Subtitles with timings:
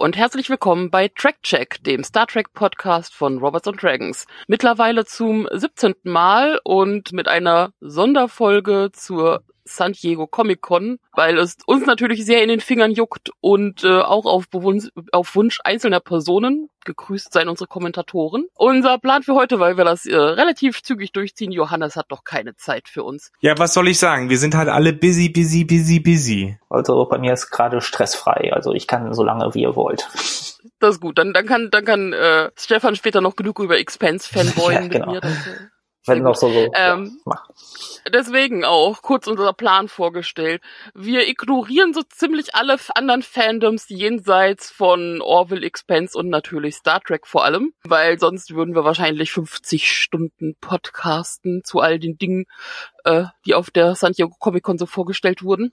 [0.00, 4.26] Und herzlich willkommen bei Track Check, dem Star Trek Podcast von Robots and Dragons.
[4.46, 5.92] Mittlerweile zum 17.
[6.04, 12.42] Mal und mit einer Sonderfolge zur San Diego Comic Con, weil es uns natürlich sehr
[12.42, 14.44] in den Fingern juckt und äh, auch auf,
[15.12, 16.68] auf Wunsch einzelner Personen.
[16.86, 18.46] Gegrüßt seien unsere Kommentatoren.
[18.54, 22.56] Unser Plan für heute, weil wir das äh, relativ zügig durchziehen, Johannes hat doch keine
[22.56, 23.32] Zeit für uns.
[23.40, 24.30] Ja, was soll ich sagen?
[24.30, 26.58] Wir sind halt alle busy, busy, busy, busy.
[26.70, 28.52] Also bei mir ist gerade stressfrei.
[28.54, 30.08] Also ich kann so lange wie ihr wollt.
[30.78, 31.18] Das ist gut.
[31.18, 35.12] Dann, dann kann, dann kann äh, Stefan später noch genug über Expense fanboyen ja, genau.
[35.12, 35.20] mit mir.
[35.20, 35.68] Das, äh,
[36.06, 37.42] Wenn noch so, so ähm, ja,
[38.10, 40.62] deswegen auch kurz unser Plan vorgestellt.
[40.94, 47.26] Wir ignorieren so ziemlich alle anderen Fandoms jenseits von Orville, Expense und natürlich Star Trek
[47.26, 52.46] vor allem, weil sonst würden wir wahrscheinlich 50 Stunden podcasten zu all den Dingen,
[53.04, 55.72] äh, die auf der San Diego Comic Con so vorgestellt wurden.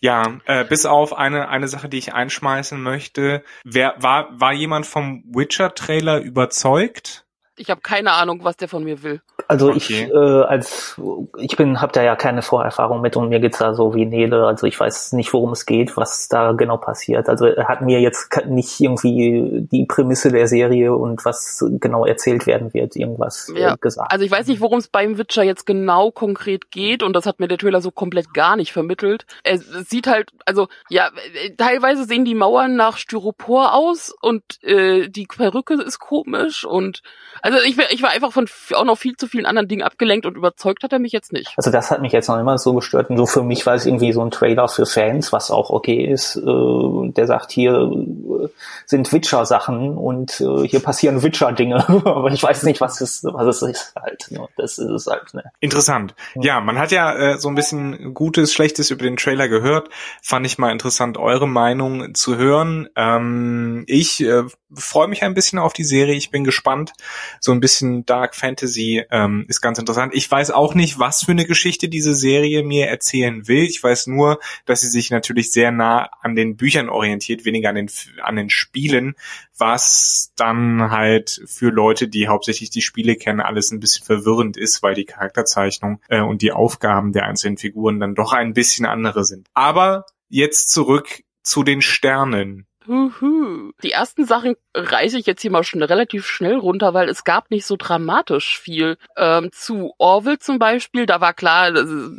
[0.00, 3.44] Ja, äh, bis auf eine eine Sache, die ich einschmeißen möchte.
[3.64, 7.26] Wer war war jemand vom Witcher Trailer überzeugt?
[7.58, 9.20] Ich habe keine Ahnung, was der von mir will.
[9.46, 9.76] Also okay.
[9.78, 11.00] ich äh, als
[11.38, 14.46] ich bin habe da ja keine Vorerfahrung mit und mir geht's da so wie Nele.
[14.46, 17.28] Also ich weiß nicht, worum es geht, was da genau passiert.
[17.28, 22.46] Also er hat mir jetzt nicht irgendwie die Prämisse der Serie und was genau erzählt
[22.46, 23.74] werden wird, irgendwas ja.
[23.74, 24.12] äh, gesagt.
[24.12, 27.40] Also ich weiß nicht, worum es beim Witcher jetzt genau konkret geht und das hat
[27.40, 29.24] mir der Trailer so komplett gar nicht vermittelt.
[29.44, 31.08] Es, es sieht halt, also ja,
[31.56, 37.02] teilweise sehen die Mauern nach Styropor aus und äh, die Perücke ist komisch und
[37.48, 40.36] also ich, ich war einfach von auch noch viel zu vielen anderen Dingen abgelenkt und
[40.36, 41.54] überzeugt hat er mich jetzt nicht.
[41.56, 43.08] Also das hat mich jetzt noch immer so gestört.
[43.08, 46.04] Und so für mich war es irgendwie so ein Trailer für Fans, was auch okay
[46.04, 46.36] ist.
[46.36, 48.48] Äh, der sagt, hier äh,
[48.84, 51.88] sind Witcher-Sachen und äh, hier passieren Witcher-Dinge.
[52.04, 54.26] Aber ich weiß nicht, was es, was es ist halt.
[54.30, 54.46] Ne?
[54.56, 55.32] Das ist es halt.
[55.32, 55.44] Ne?
[55.60, 56.14] Interessant.
[56.34, 59.88] Ja, man hat ja äh, so ein bisschen Gutes, Schlechtes über den Trailer gehört.
[60.22, 62.90] Fand ich mal interessant, eure Meinung zu hören.
[62.94, 64.42] Ähm, ich äh,
[64.74, 66.14] freue mich ein bisschen auf die Serie.
[66.14, 66.92] Ich bin gespannt.
[67.40, 70.14] So ein bisschen Dark Fantasy ähm, ist ganz interessant.
[70.14, 73.64] Ich weiß auch nicht, was für eine Geschichte diese Serie mir erzählen will.
[73.64, 77.76] Ich weiß nur, dass sie sich natürlich sehr nah an den Büchern orientiert, weniger an
[77.76, 77.90] den,
[78.22, 79.14] an den Spielen,
[79.56, 84.82] was dann halt für Leute, die hauptsächlich die Spiele kennen, alles ein bisschen verwirrend ist,
[84.82, 89.24] weil die Charakterzeichnung äh, und die Aufgaben der einzelnen Figuren dann doch ein bisschen andere
[89.24, 89.48] sind.
[89.54, 92.67] Aber jetzt zurück zu den Sternen.
[92.88, 97.50] Die ersten Sachen reiße ich jetzt hier mal schon relativ schnell runter, weil es gab
[97.50, 98.96] nicht so dramatisch viel.
[99.16, 101.74] Ähm, zu Orville zum Beispiel, da war klar,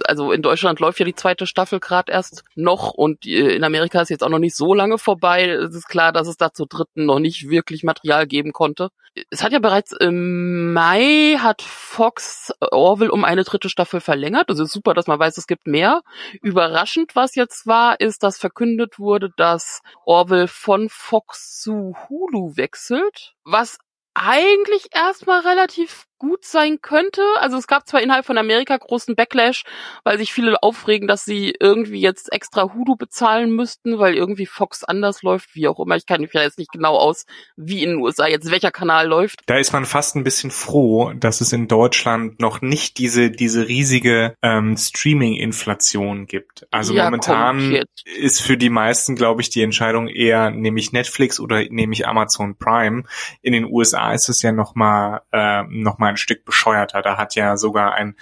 [0.06, 4.02] also in Deutschland läuft ja die zweite Staffel gerade erst noch und äh, in Amerika
[4.02, 5.50] ist jetzt auch noch nicht so lange vorbei.
[5.50, 8.90] Es ist klar, dass es da zur dritten noch nicht wirklich Material geben konnte.
[9.32, 14.50] Es hat ja bereits im Mai hat Fox Orville um eine dritte Staffel verlängert.
[14.50, 16.02] Ist super, dass man weiß, es gibt mehr.
[16.42, 23.34] Überraschend, was jetzt war, ist, dass verkündet wurde, dass Orville von Fox zu Hulu wechselt,
[23.46, 23.78] was
[24.14, 27.22] eigentlich erstmal relativ gut sein könnte.
[27.40, 29.64] Also es gab zwar innerhalb von Amerika großen Backlash,
[30.04, 34.84] weil sich viele aufregen, dass sie irgendwie jetzt extra Hulu bezahlen müssten, weil irgendwie Fox
[34.84, 35.96] anders läuft, wie auch immer.
[35.96, 37.26] Ich kann mich ja jetzt nicht genau aus,
[37.56, 39.42] wie in den USA jetzt welcher Kanal läuft.
[39.48, 43.68] Da ist man fast ein bisschen froh, dass es in Deutschland noch nicht diese diese
[43.68, 46.68] riesige ähm, Streaming-Inflation gibt.
[46.72, 51.40] Also ja, momentan ist für die meisten, glaube ich, die Entscheidung eher nehme ich Netflix
[51.40, 53.04] oder nehme ich Amazon Prime.
[53.42, 57.02] In den USA ist es ja noch mal äh, noch mal ein Stück bescheuerter.
[57.02, 58.16] Da hat ja sogar ein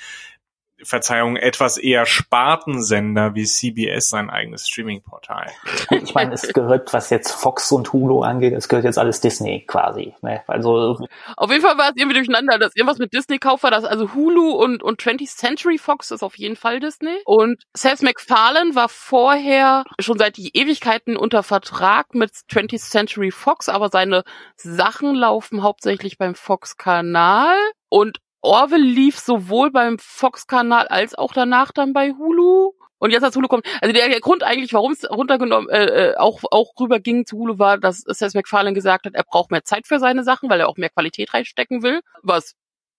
[0.83, 5.47] Verzeihung, etwas eher Spartensender wie CBS sein eigenes Streaming-Portal.
[5.89, 9.65] Ich meine, es gehört, was jetzt Fox und Hulu angeht, es gehört jetzt alles Disney
[9.67, 10.13] quasi.
[10.21, 10.43] Ne?
[10.47, 10.99] Also
[11.35, 14.13] auf jeden Fall war es irgendwie durcheinander, dass irgendwas mit Disney kauft war, das also
[14.13, 18.89] Hulu und und 20th Century Fox ist auf jeden Fall Disney und Seth MacFarlane war
[18.89, 24.23] vorher schon seit die Ewigkeiten unter Vertrag mit 20th Century Fox, aber seine
[24.55, 27.55] Sachen laufen hauptsächlich beim Fox Kanal
[27.89, 32.73] und Orville lief sowohl beim Fox-Kanal als auch danach dann bei Hulu.
[32.99, 36.17] Und jetzt als Hulu kommt, also der, der Grund eigentlich, warum es runtergenommen, äh, äh,
[36.17, 39.63] auch auch rüber ging zu Hulu, war, dass Seth MacFarlane gesagt hat, er braucht mehr
[39.63, 42.55] Zeit für seine Sachen, weil er auch mehr Qualität reinstecken will, was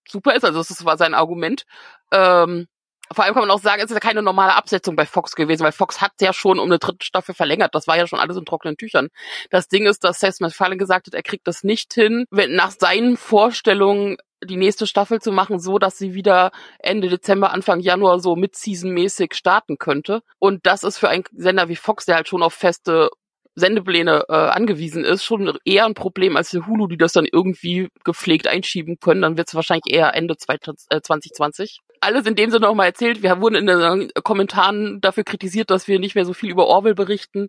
[0.08, 0.44] super ist.
[0.44, 1.64] Also das war sein Argument.
[2.12, 2.68] Ähm,
[3.12, 5.64] vor allem kann man auch sagen, es ist ja keine normale Absetzung bei Fox gewesen,
[5.64, 7.74] weil Fox hat ja schon um eine dritte Staffel verlängert.
[7.74, 9.08] Das war ja schon alles in trockenen Tüchern.
[9.50, 12.70] Das Ding ist, dass Seth MacFarlane gesagt hat, er kriegt das nicht hin, wenn nach
[12.70, 18.20] seinen Vorstellungen die nächste Staffel zu machen, so dass sie wieder Ende Dezember, Anfang Januar
[18.20, 20.22] so mit-season-mäßig starten könnte.
[20.38, 23.10] Und das ist für einen Sender wie Fox, der halt schon auf feste
[23.58, 27.88] Sendepläne äh, angewiesen ist, schon eher ein Problem als für Hulu, die das dann irgendwie
[28.04, 29.22] gepflegt einschieben können.
[29.22, 31.80] Dann wird es wahrscheinlich eher Ende 2020.
[31.80, 33.22] Äh, Alles in dem Sinne nochmal erzählt.
[33.22, 36.94] Wir wurden in den Kommentaren dafür kritisiert, dass wir nicht mehr so viel über Orwell
[36.94, 37.48] berichten.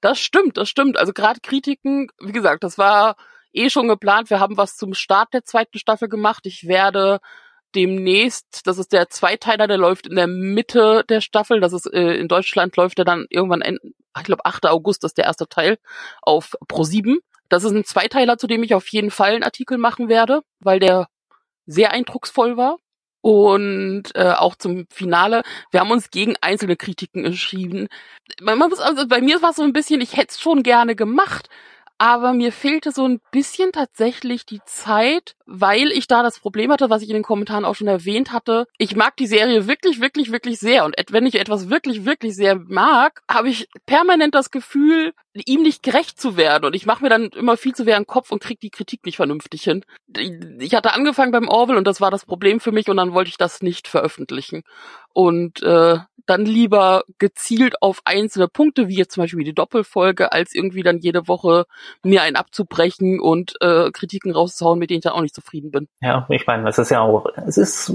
[0.00, 0.98] Das stimmt, das stimmt.
[0.98, 3.16] Also gerade Kritiken, wie gesagt, das war
[3.54, 4.30] eh schon geplant.
[4.30, 6.46] Wir haben was zum Start der zweiten Staffel gemacht.
[6.46, 7.20] Ich werde
[7.74, 11.60] demnächst, das ist der Zweiteiler, der läuft in der Mitte der Staffel.
[11.60, 13.78] Das ist äh, in Deutschland läuft er dann irgendwann, in,
[14.16, 14.66] ich glaube 8.
[14.66, 15.78] August ist der erste Teil
[16.22, 17.18] auf Pro 7.
[17.48, 20.78] Das ist ein Zweiteiler, zu dem ich auf jeden Fall einen Artikel machen werde, weil
[20.78, 21.08] der
[21.66, 22.78] sehr eindrucksvoll war.
[23.20, 25.42] Und äh, auch zum Finale.
[25.70, 27.88] Wir haben uns gegen einzelne Kritiken entschieden.
[28.42, 30.94] Man muss also bei mir war es so ein bisschen, ich hätte es schon gerne
[30.94, 31.48] gemacht,
[31.98, 36.90] aber mir fehlte so ein bisschen tatsächlich die Zeit, weil ich da das Problem hatte,
[36.90, 38.66] was ich in den Kommentaren auch schon erwähnt hatte.
[38.78, 42.56] Ich mag die Serie wirklich, wirklich, wirklich sehr und wenn ich etwas wirklich, wirklich sehr
[42.56, 47.10] mag, habe ich permanent das Gefühl, ihm nicht gerecht zu werden und ich mache mir
[47.10, 49.84] dann immer viel zu sehr einen Kopf und krieg die Kritik nicht vernünftig hin.
[50.60, 53.30] Ich hatte angefangen beim Orwell und das war das Problem für mich und dann wollte
[53.30, 54.62] ich das nicht veröffentlichen
[55.12, 60.54] und äh, dann lieber gezielt auf einzelne Punkte, wie jetzt zum Beispiel die Doppelfolge, als
[60.54, 61.66] irgendwie dann jede Woche
[62.02, 65.88] mir einen abzubrechen und äh, Kritiken rauszuhauen, mit denen ich dann auch nicht zufrieden bin.
[66.00, 67.92] Ja, ich meine, das ist ja auch, es ist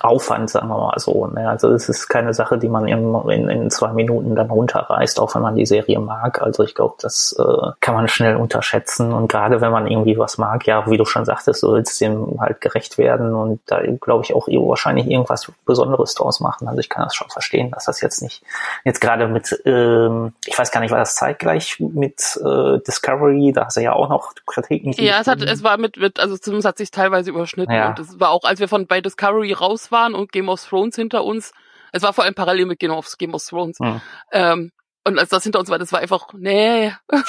[0.00, 1.26] Aufwand, sagen wir mal so.
[1.26, 1.48] Ne?
[1.48, 5.34] Also es ist keine Sache, die man in, in, in zwei Minuten dann runterreißt, auch
[5.34, 6.40] wenn man die Serie mag.
[6.40, 10.38] Also ich glaube, das äh, kann man schnell unterschätzen und gerade wenn man irgendwie was
[10.38, 14.24] mag, ja, wie du schon sagtest, du willst dem halt gerecht werden und da glaube
[14.24, 16.68] ich auch wahrscheinlich irgendwas Besonderes draus machen.
[16.68, 18.42] Also ich kann das schon verstehen, dass das jetzt nicht
[18.84, 23.66] jetzt gerade mit, ähm, ich weiß gar nicht, war das zeitgleich mit äh, Discovery, da
[23.66, 24.92] hast du ja auch noch Kritiken.
[24.92, 27.88] Ja, es hat, es war mit, mit also zumindest hat sich teilweise überschnitten ja.
[27.90, 30.96] und es war auch, als wir von bei Discovery raus waren und Game of Thrones
[30.96, 31.52] hinter uns,
[31.92, 33.78] es war vor allem parallel mit Game of, Game of Thrones.
[33.80, 34.00] Hm.
[34.32, 34.72] Ähm,
[35.04, 36.92] und als das hinter uns war, das war einfach, nee.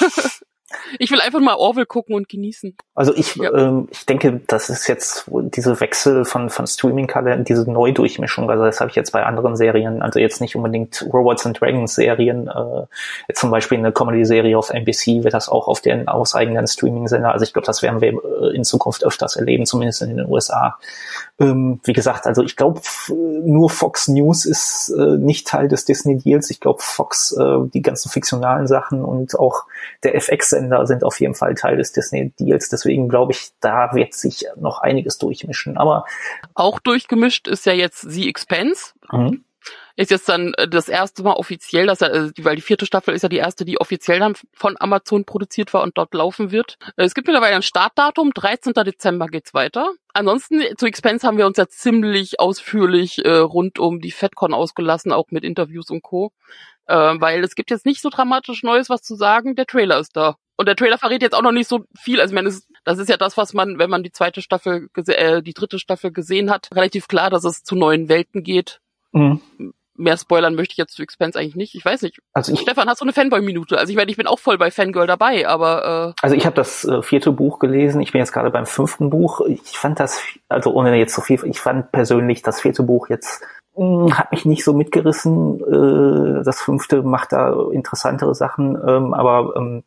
[0.98, 2.76] Ich will einfach mal Orwell gucken und genießen.
[2.98, 3.54] Also ich, ja.
[3.54, 8.80] ähm, ich denke, das ist jetzt diese Wechsel von, von Streaming-Kalender, diese Neudurchmischung, also das
[8.80, 12.86] habe ich jetzt bei anderen Serien, also jetzt nicht unbedingt Robots and Dragons Serien, äh,
[13.28, 17.44] jetzt zum Beispiel eine Comedy-Serie auf NBC wird das auch auf den auseigenen Streaming-Sender, also
[17.44, 20.76] ich glaube, das werden wir äh, in Zukunft öfters erleben, zumindest in den USA.
[21.38, 22.80] Ähm, wie gesagt, also ich glaube,
[23.10, 28.10] nur Fox News ist äh, nicht Teil des Disney-Deals, ich glaube, Fox, äh, die ganzen
[28.10, 29.66] fiktionalen Sachen und auch
[30.02, 32.70] der FX Sender sind auf jeden Fall Teil des Disney-Deals.
[32.70, 35.76] Deswegen glaube ich, da wird sich noch einiges durchmischen.
[35.76, 36.04] Aber
[36.54, 38.92] auch durchgemischt ist ja jetzt The Expense.
[39.10, 39.44] Mhm.
[39.96, 43.14] Ist jetzt dann äh, das erste Mal offiziell, dass er, äh, weil die vierte Staffel
[43.14, 46.78] ist ja die erste, die offiziell dann von Amazon produziert war und dort laufen wird.
[46.96, 48.72] Äh, es gibt mittlerweile ein Startdatum, 13.
[48.74, 49.90] Dezember geht's weiter.
[50.14, 55.12] Ansonsten zu Expense haben wir uns ja ziemlich ausführlich äh, rund um die FedCon ausgelassen,
[55.12, 56.32] auch mit Interviews und Co.
[56.86, 59.56] Äh, weil es gibt jetzt nicht so dramatisch Neues, was zu sagen.
[59.56, 60.36] Der Trailer ist da.
[60.56, 62.20] Und der Trailer verrät jetzt auch noch nicht so viel.
[62.20, 62.52] Also ich meine,
[62.88, 66.10] das ist ja das, was man, wenn man die zweite Staffel, äh, die dritte Staffel
[66.10, 68.80] gesehen hat, relativ klar, dass es zu neuen Welten geht.
[69.12, 69.42] Mhm.
[69.94, 71.74] Mehr spoilern möchte ich jetzt zu Expense eigentlich nicht.
[71.74, 72.20] Ich weiß nicht.
[72.32, 73.76] Also ich, Stefan, hast du eine Fanboy-Minute?
[73.76, 76.56] Also ich meine, ich bin auch voll bei Fangirl dabei, aber äh Also ich habe
[76.56, 78.00] das äh, vierte Buch gelesen.
[78.00, 79.42] Ich bin jetzt gerade beim fünften Buch.
[79.42, 83.42] Ich fand das, also ohne jetzt so viel, ich fand persönlich das vierte Buch jetzt
[83.74, 85.60] hm, hat mich nicht so mitgerissen.
[85.60, 89.82] Äh, das fünfte macht da interessantere Sachen, ähm, aber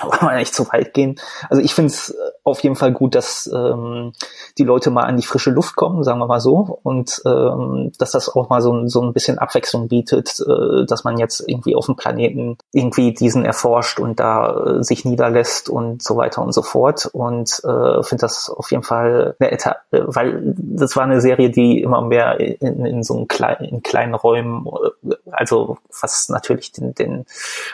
[0.10, 1.18] kann man nicht zu weit gehen.
[1.48, 2.14] Also ich finde es
[2.44, 4.12] auf jeden Fall gut, dass ähm,
[4.58, 8.12] die Leute mal an die frische Luft kommen, sagen wir mal so, und ähm, dass
[8.12, 11.86] das auch mal so, so ein bisschen Abwechslung bietet, äh, dass man jetzt irgendwie auf
[11.86, 16.62] dem Planeten irgendwie diesen erforscht und da äh, sich niederlässt und so weiter und so
[16.62, 17.06] fort.
[17.12, 21.50] Und äh, finde das auf jeden Fall eine Eta äh, weil das war eine Serie,
[21.50, 24.66] die immer mehr in, in so kleinen, in kleinen Räumen,
[25.04, 27.26] äh, also was natürlich den, den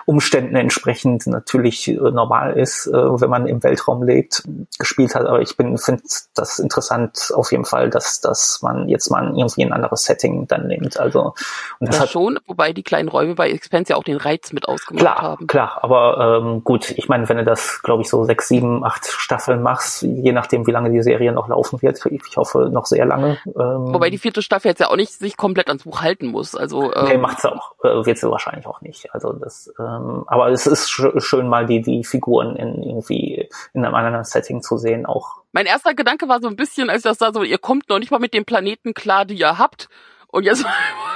[0.04, 4.42] Umständen entsprechend natürlich äh, normal ist, äh, wenn man im Weltraum lebt,
[4.78, 5.26] gespielt hat.
[5.26, 6.02] Aber ich bin finde
[6.34, 10.66] das interessant auf jeden Fall, dass dass man jetzt mal irgendwie ein anderes Setting dann
[10.66, 10.98] nimmt.
[10.98, 11.34] Also
[11.78, 14.52] und das ja, hat, schon, wobei die kleinen Räume bei Expense ja auch den Reiz
[14.52, 15.46] mit ausgemacht klar, haben.
[15.46, 19.06] Klar, aber ähm, gut, ich meine, wenn du das, glaube ich, so sechs, sieben, acht
[19.06, 23.04] Staffeln machst, je nachdem, wie lange die Serie noch laufen wird, ich hoffe noch sehr
[23.04, 23.38] lange.
[23.46, 26.54] Ähm, wobei die vierte Staffel jetzt ja auch nicht sich komplett ans Buch halten muss.
[26.54, 29.12] Also ähm, nee, macht's auch, äh, wird sie wahrscheinlich auch nicht.
[29.12, 33.84] Also das, ähm, aber es ist sch schön mal die die Figuren in irgendwie in
[33.84, 35.42] einem anderen Setting zu sehen auch.
[35.52, 37.98] Mein erster Gedanke war so ein bisschen, als ich das da so, ihr kommt noch
[37.98, 39.88] nicht mal mit dem Planeten klar, die ihr habt.
[40.36, 40.66] Und jetzt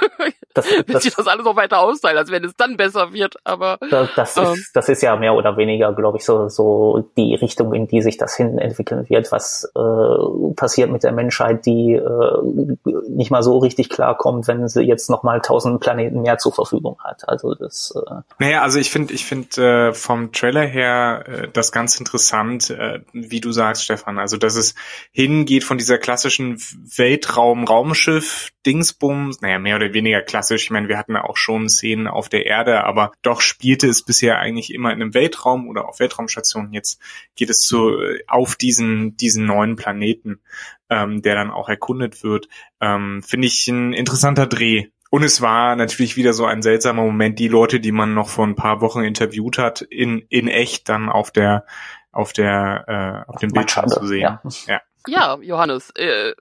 [0.55, 3.35] das, das, sich das alles noch weiter austeilen, als wenn es dann besser wird.
[3.43, 7.07] Aber das, das, ähm, ist, das ist ja mehr oder weniger, glaube ich, so, so
[7.15, 11.67] die Richtung, in die sich das hin entwickeln wird, was äh, passiert mit der Menschheit,
[11.67, 16.39] die äh, nicht mal so richtig klarkommt, wenn sie jetzt noch mal tausend Planeten mehr
[16.39, 17.29] zur Verfügung hat.
[17.29, 17.93] Also das.
[17.95, 22.71] Äh naja, also ich finde, ich finde äh, vom Trailer her äh, das ganz interessant,
[22.71, 24.17] äh, wie du sagst, Stefan.
[24.17, 24.73] Also dass es
[25.11, 26.59] hingeht von dieser klassischen
[26.95, 30.63] Weltraum-Raumschiff-Dingsbum Universums, naja, mehr oder weniger klassisch.
[30.63, 34.39] Ich meine, wir hatten auch schon Szenen auf der Erde, aber doch spielte es bisher
[34.39, 36.73] eigentlich immer in einem Weltraum oder auf Weltraumstationen.
[36.73, 37.01] Jetzt
[37.35, 40.41] geht es zu, auf diesen, diesen neuen Planeten,
[40.89, 42.47] ähm, der dann auch erkundet wird.
[42.79, 44.87] Ähm, Finde ich ein interessanter Dreh.
[45.09, 48.47] Und es war natürlich wieder so ein seltsamer Moment, die Leute, die man noch vor
[48.47, 51.65] ein paar Wochen interviewt hat, in, in echt dann auf der,
[52.13, 54.21] auf der, äh, auf dem Bildschirm zu sehen.
[54.21, 54.81] Ja, ja.
[55.07, 56.33] ja Johannes, äh,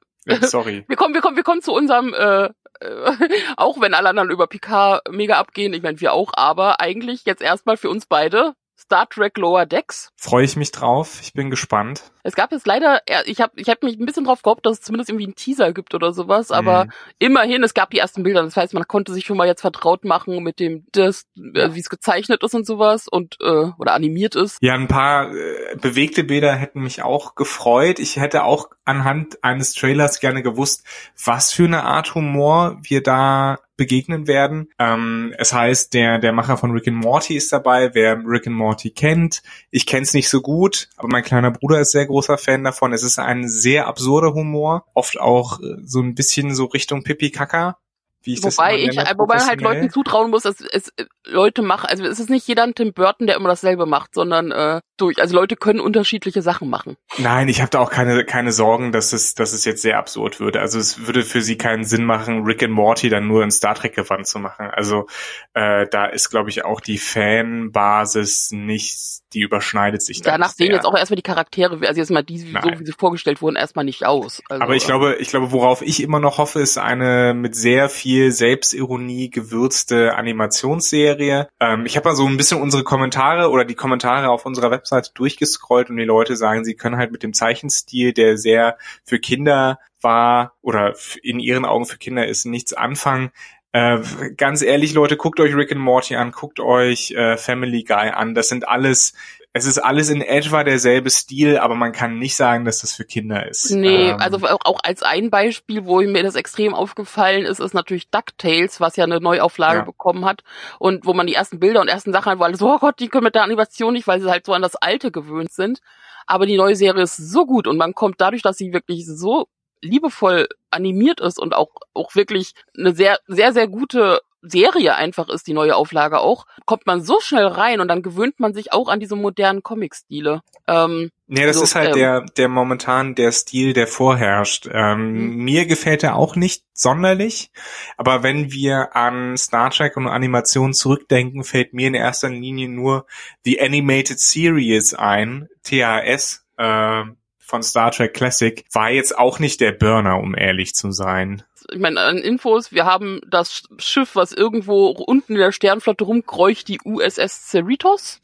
[0.43, 0.85] Sorry.
[0.89, 2.51] wir kommen, wir kommen, wir kommen zu unserem, äh,
[3.57, 7.43] auch wenn alle anderen über Picard mega abgehen, ich meine wir auch, aber eigentlich jetzt
[7.43, 10.11] erstmal für uns beide Star Trek Lower Decks.
[10.17, 11.21] Freue ich mich drauf.
[11.23, 12.03] Ich bin gespannt.
[12.23, 14.83] Es gab jetzt leider, ich habe ich hab mich ein bisschen drauf gehofft, dass es
[14.83, 16.91] zumindest irgendwie einen Teaser gibt oder sowas, aber mhm.
[17.19, 18.43] immerhin, es gab die ersten Bilder.
[18.43, 21.81] Das heißt, man konnte sich schon mal jetzt vertraut machen mit dem, das, äh, wie
[21.81, 24.59] es gezeichnet ist und sowas und äh, oder animiert ist.
[24.61, 27.99] Ja, ein paar äh, bewegte Bilder hätten mich auch gefreut.
[27.99, 30.85] Ich hätte auch anhand eines Trailers gerne gewusst,
[31.25, 34.69] was für eine Art Humor wir da begegnen werden.
[34.79, 38.55] Ähm, es heißt, der, der Macher von Rick and Morty ist dabei, wer Rick and
[38.55, 39.43] Morty kennt.
[39.71, 42.93] Ich kenne es nicht so gut, aber mein kleiner Bruder ist sehr großer Fan davon.
[42.93, 47.31] Es ist ein sehr absurder Humor, oft auch äh, so ein bisschen so Richtung Pipi
[47.31, 47.79] Kaka.
[48.25, 51.87] Ich wobei ich, nenne, wobei man halt Leuten zutrauen muss, dass es äh, Leute machen,
[51.89, 55.19] also es ist nicht jeder ein Tim Burton, der immer dasselbe macht, sondern äh, durch,
[55.19, 56.97] also Leute können unterschiedliche Sachen machen.
[57.19, 60.39] Nein, ich habe da auch keine keine Sorgen, dass es dass es jetzt sehr absurd
[60.39, 60.61] würde.
[60.61, 63.75] Also es würde für sie keinen Sinn machen, Rick and Morty dann nur in Star
[63.75, 64.69] Trek Gewand zu machen.
[64.71, 65.07] Also
[65.55, 70.35] äh, da ist glaube ich auch die Fanbasis nicht die überschneidet sich dann.
[70.35, 72.63] Danach sehen jetzt auch erstmal die Charaktere, also jetzt mal die, Nein.
[72.63, 74.43] so wie sie vorgestellt wurden, erstmal nicht aus.
[74.49, 77.89] Also, Aber ich glaube, ich glaube, worauf ich immer noch hoffe, ist eine mit sehr
[77.89, 81.49] viel Selbstironie gewürzte Animationsserie.
[81.61, 85.11] Ähm, ich habe mal so ein bisschen unsere Kommentare oder die Kommentare auf unserer Webseite
[85.15, 89.79] durchgescrollt und die Leute sagen, sie können halt mit dem Zeichenstil, der sehr für Kinder
[90.03, 93.31] war oder in ihren Augen für Kinder ist, nichts anfangen.
[93.73, 94.01] Äh,
[94.37, 98.35] ganz ehrlich, Leute, guckt euch Rick and Morty an, guckt euch äh, Family Guy an.
[98.35, 99.15] Das sind alles,
[99.53, 103.05] es ist alles in etwa derselbe Stil, aber man kann nicht sagen, dass das für
[103.05, 103.71] Kinder ist.
[103.71, 108.11] Nee, ähm, also auch, als ein Beispiel, wo mir das extrem aufgefallen ist, ist natürlich
[108.11, 109.85] DuckTales, was ja eine Neuauflage ja.
[109.85, 110.43] bekommen hat
[110.81, 113.09] und wo man die ersten Bilder und ersten Sachen wo alle so, oh Gott, die
[113.09, 115.81] können mit der Animation nicht, weil sie halt so an das Alte gewöhnt sind.
[116.27, 119.47] Aber die neue Serie ist so gut und man kommt dadurch, dass sie wirklich so
[119.83, 125.47] liebevoll animiert ist und auch, auch wirklich eine sehr, sehr, sehr gute Serie einfach ist,
[125.47, 128.89] die neue Auflage auch, kommt man so schnell rein und dann gewöhnt man sich auch
[128.89, 130.41] an diese modernen Comic-Stile.
[130.67, 134.69] Ähm, nee, das also, ist halt ähm, der, der momentan der Stil, der vorherrscht.
[134.73, 135.45] Ähm, mhm.
[135.45, 137.51] Mir gefällt er auch nicht sonderlich,
[137.99, 143.07] aber wenn wir an Star Trek und Animation zurückdenken, fällt mir in erster Linie nur
[143.45, 147.03] die Animated Series ein, TAS, äh,
[147.51, 151.43] von Star Trek Classic war jetzt auch nicht der Burner, um ehrlich zu sein.
[151.71, 156.69] Ich meine, an Infos, wir haben das Schiff, was irgendwo unten in der Sternflotte rumkreucht,
[156.69, 158.21] die USS Cerritos.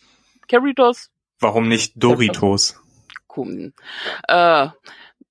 [0.48, 1.10] Cerritos.
[1.40, 2.80] Warum nicht Doritos?
[3.36, 3.72] Cool.
[4.28, 4.68] Äh,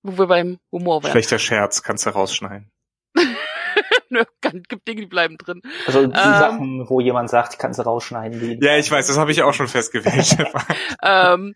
[0.04, 1.12] wo wir beim Humor wären.
[1.12, 2.70] Schlechter Scherz, kannst du rausschneiden.
[4.10, 5.62] Nö, gibt Dinge, die bleiben drin.
[5.88, 8.40] Also die ähm, Sachen, wo jemand sagt, ich kann sie rausschneiden.
[8.40, 10.38] Die ja, ich weiß, das habe ich auch schon festgewählt.
[11.02, 11.56] ähm,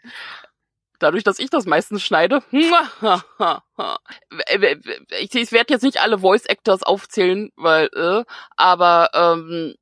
[0.99, 2.43] dadurch, dass ich das meistens schneide.
[5.19, 8.23] ich, ich werde jetzt nicht alle Voice Actors aufzählen, weil, äh,
[8.55, 9.75] aber ähm,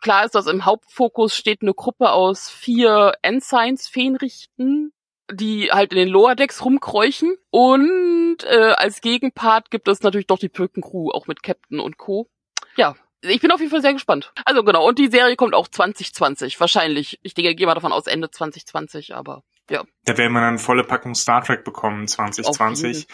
[0.00, 4.92] klar ist, dass im Hauptfokus steht eine Gruppe aus vier Ensigns, Fähnrichten,
[5.32, 7.36] die halt in den Lower Decks rumkreuchen.
[7.50, 12.28] Und äh, als Gegenpart gibt es natürlich doch die Pöken-Crew, auch mit Captain und Co.
[12.76, 14.32] Ja, ich bin auf jeden Fall sehr gespannt.
[14.44, 17.18] Also genau, und die Serie kommt auch 2020, wahrscheinlich.
[17.22, 19.84] Ich denke, gehe mal davon aus Ende 2020, aber ja.
[20.04, 23.06] Da werden wir dann volle Packung Star Trek bekommen 2020.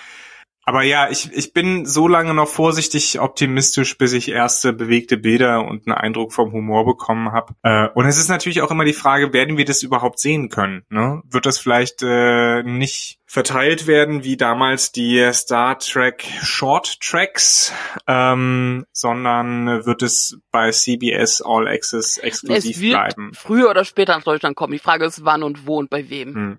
[0.69, 5.65] Aber ja, ich, ich bin so lange noch vorsichtig optimistisch, bis ich erste bewegte Bilder
[5.65, 7.55] und einen Eindruck vom Humor bekommen habe.
[7.63, 10.83] Äh, und es ist natürlich auch immer die Frage, werden wir das überhaupt sehen können?
[10.91, 11.23] Ne?
[11.25, 17.73] Wird das vielleicht äh, nicht verteilt werden wie damals die Star Trek Short Tracks,
[18.09, 23.31] ähm, sondern wird es bei CBS All Access exklusiv es wird bleiben?
[23.35, 24.73] Früher oder später nach Deutschland kommen.
[24.73, 26.35] Die Frage ist, wann und wo und bei wem.
[26.35, 26.59] Hm.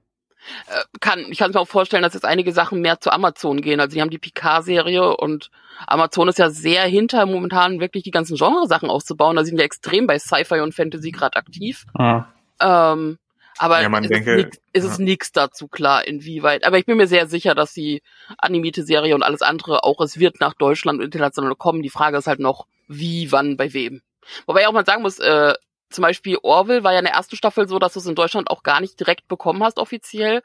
[0.67, 3.79] Äh, kann, ich kann mir auch vorstellen, dass jetzt einige Sachen mehr zu Amazon gehen.
[3.79, 5.49] Also die haben die Picard-Serie und
[5.85, 9.35] Amazon ist ja sehr hinter momentan wirklich die ganzen Genresachen auszubauen.
[9.35, 11.85] Da sind wir extrem bei Sci-Fi und Fantasy gerade aktiv.
[11.93, 12.25] Ah.
[12.59, 13.17] Ähm,
[13.59, 14.91] aber ja, ist, denke, es nix, ist ja.
[14.91, 16.63] es nichts dazu klar, inwieweit.
[16.63, 18.01] Aber ich bin mir sehr sicher, dass die
[18.37, 21.81] animierte Serie und alles andere auch, es wird nach Deutschland und international kommen.
[21.81, 24.01] Die Frage ist halt noch, wie, wann, bei wem.
[24.45, 25.53] Wobei ich auch mal sagen muss, äh,
[25.89, 28.49] zum Beispiel Orville war ja in der ersten Staffel so, dass du es in Deutschland
[28.49, 30.41] auch gar nicht direkt bekommen hast offiziell.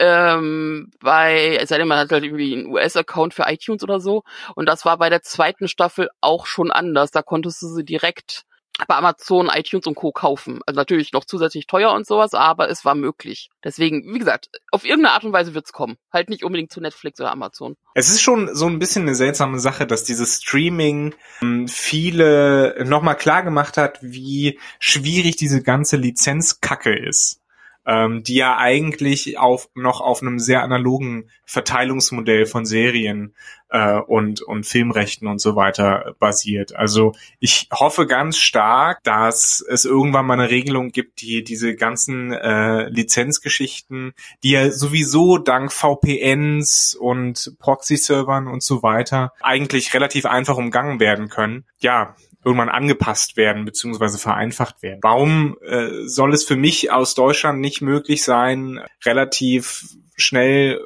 [0.00, 4.24] ähm, bei, es sei denn, man hat halt irgendwie einen US-Account für iTunes oder so.
[4.56, 7.12] Und das war bei der zweiten Staffel auch schon anders.
[7.12, 8.45] Da konntest du sie direkt
[8.86, 10.12] bei Amazon, iTunes und Co.
[10.12, 10.60] kaufen.
[10.66, 13.50] Also natürlich noch zusätzlich teuer und sowas, aber es war möglich.
[13.64, 15.96] Deswegen, wie gesagt, auf irgendeine Art und Weise wird's kommen.
[16.12, 17.76] Halt nicht unbedingt zu Netflix oder Amazon.
[17.94, 23.16] Es ist schon so ein bisschen eine seltsame Sache, dass dieses Streaming ähm, viele nochmal
[23.16, 27.40] klar gemacht hat, wie schwierig diese ganze Lizenzkacke ist
[27.86, 33.34] ähm, die ja eigentlich auf, noch auf einem sehr analogen Verteilungsmodell von Serien
[33.70, 36.74] äh, und, und Filmrechten und so weiter basiert.
[36.74, 42.32] Also ich hoffe ganz stark, dass es irgendwann mal eine Regelung gibt, die diese ganzen
[42.32, 50.56] äh, Lizenzgeschichten, die ja sowieso dank VPNs und Proxy-Servern und so weiter eigentlich relativ einfach
[50.56, 51.64] umgangen werden können.
[51.78, 52.16] Ja,
[52.46, 55.00] irgendwann angepasst werden beziehungsweise vereinfacht werden.
[55.02, 59.82] Warum äh, soll es für mich aus Deutschland nicht möglich sein, relativ
[60.14, 60.78] schnell äh,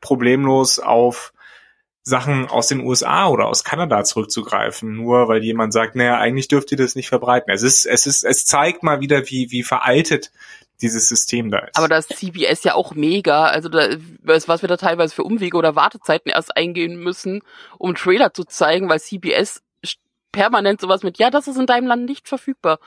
[0.00, 1.32] problemlos auf
[2.02, 6.72] Sachen aus den USA oder aus Kanada zurückzugreifen, nur weil jemand sagt, naja, eigentlich dürft
[6.72, 7.52] ihr das nicht verbreiten.
[7.52, 10.32] Es ist, es ist, es zeigt mal wieder, wie, wie veraltet
[10.82, 11.76] dieses System da ist.
[11.76, 15.76] Aber das CBS ja auch mega, also da, was wir da teilweise für Umwege oder
[15.76, 17.42] Wartezeiten erst eingehen müssen,
[17.78, 19.62] um Trailer zu zeigen, weil CBS
[20.36, 22.78] permanent sowas mit, ja, das ist in deinem Land nicht verfügbar.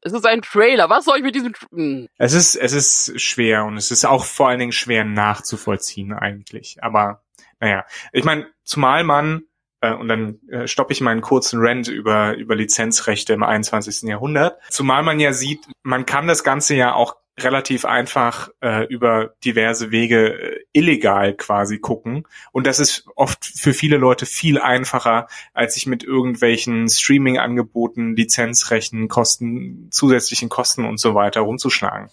[0.00, 0.88] Es ist ein Trailer.
[0.88, 1.52] Was soll ich mit diesem?
[1.72, 2.08] Hm.
[2.18, 6.78] es ist es ist schwer und es ist auch vor allen Dingen schwer nachzuvollziehen eigentlich.
[6.82, 7.22] Aber
[7.60, 9.42] naja, ich meine, zumal man
[9.80, 14.08] äh, und dann äh, stoppe ich meinen kurzen Rant über über Lizenzrechte im 21.
[14.08, 14.58] Jahrhundert.
[14.70, 19.90] Zumal man ja sieht, man kann das Ganze ja auch relativ einfach äh, über diverse
[19.90, 22.26] Wege äh, illegal quasi gucken.
[22.52, 29.08] Und das ist oft für viele Leute viel einfacher, als sich mit irgendwelchen Streaming-Angeboten, Lizenzrechten,
[29.08, 32.10] Kosten, zusätzlichen Kosten und so weiter rumzuschlagen.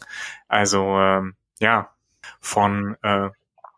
[0.47, 1.91] Also ähm, ja,
[2.39, 3.29] von äh,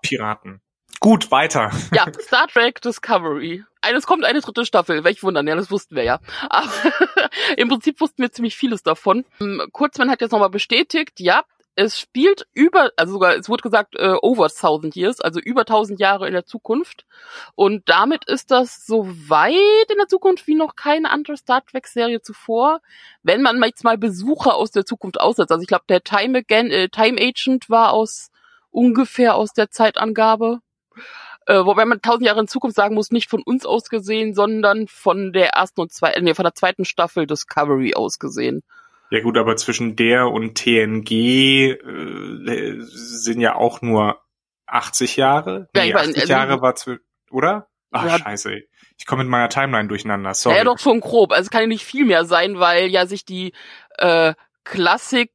[0.01, 0.61] Piraten.
[0.99, 1.71] Gut, weiter.
[1.93, 3.63] Ja, Star Trek Discovery.
[3.81, 5.03] Es kommt eine dritte Staffel.
[5.03, 6.19] Welch wundern, ja, das wussten wir ja.
[6.49, 6.69] Aber
[7.57, 9.23] im Prinzip wussten wir ziemlich vieles davon.
[9.39, 11.43] Ähm, Kurzmann hat jetzt nochmal bestätigt, ja,
[11.75, 15.99] es spielt über, also sogar, es wurde gesagt, äh, over thousand years, also über tausend
[15.99, 17.05] Jahre in der Zukunft.
[17.53, 19.53] Und damit ist das so weit
[19.91, 22.81] in der Zukunft wie noch keine andere Star Trek-Serie zuvor,
[23.21, 25.51] wenn man jetzt mal Besucher aus der Zukunft aussetzt.
[25.51, 28.31] Also ich glaube, der Time, Again, äh, Time Agent war aus
[28.71, 30.61] ungefähr aus der Zeitangabe
[31.45, 34.87] äh, wobei man tausend Jahre in Zukunft sagen muss, nicht von uns aus gesehen, sondern
[34.87, 38.63] von der ersten und zweiten, nee, von der zweiten Staffel Discovery aus gesehen.
[39.09, 44.19] Ja gut, aber zwischen der und TNG äh, sind ja auch nur
[44.65, 45.69] 80 Jahre.
[45.73, 46.97] Ja, nee, ich mein, 80 also, Jahre war zu,
[47.31, 47.69] oder?
[47.91, 48.61] Ach ja, scheiße.
[48.97, 50.33] Ich komme mit meiner Timeline durcheinander.
[50.33, 50.57] Sorry.
[50.57, 51.31] Ja, doch schon grob.
[51.31, 53.53] Also es kann ja nicht viel mehr sein, weil ja sich die
[53.97, 54.33] äh,
[54.65, 55.31] Klassik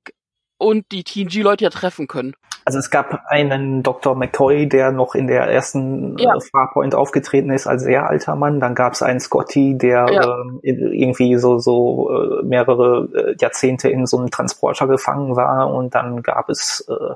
[0.58, 2.34] und die TNG-Leute ja treffen können.
[2.64, 4.14] Also es gab einen Dr.
[4.14, 6.36] McCoy, der noch in der ersten ja.
[6.36, 8.60] Äh, Farpoint aufgetreten ist als sehr alter Mann.
[8.60, 10.40] Dann gab es einen Scotty, der ja.
[10.40, 15.72] ähm, irgendwie so so äh, mehrere äh, Jahrzehnte in so einem Transporter gefangen war.
[15.72, 17.14] Und dann gab es äh,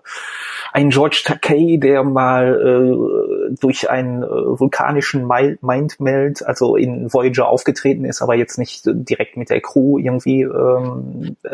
[0.72, 5.26] einen George Takei, der mal äh, durch einen äh, vulkanischen
[5.60, 11.36] Mindmelt, also in Voyager aufgetreten ist, aber jetzt nicht direkt mit der Crew irgendwie ähm,
[11.44, 11.48] äh,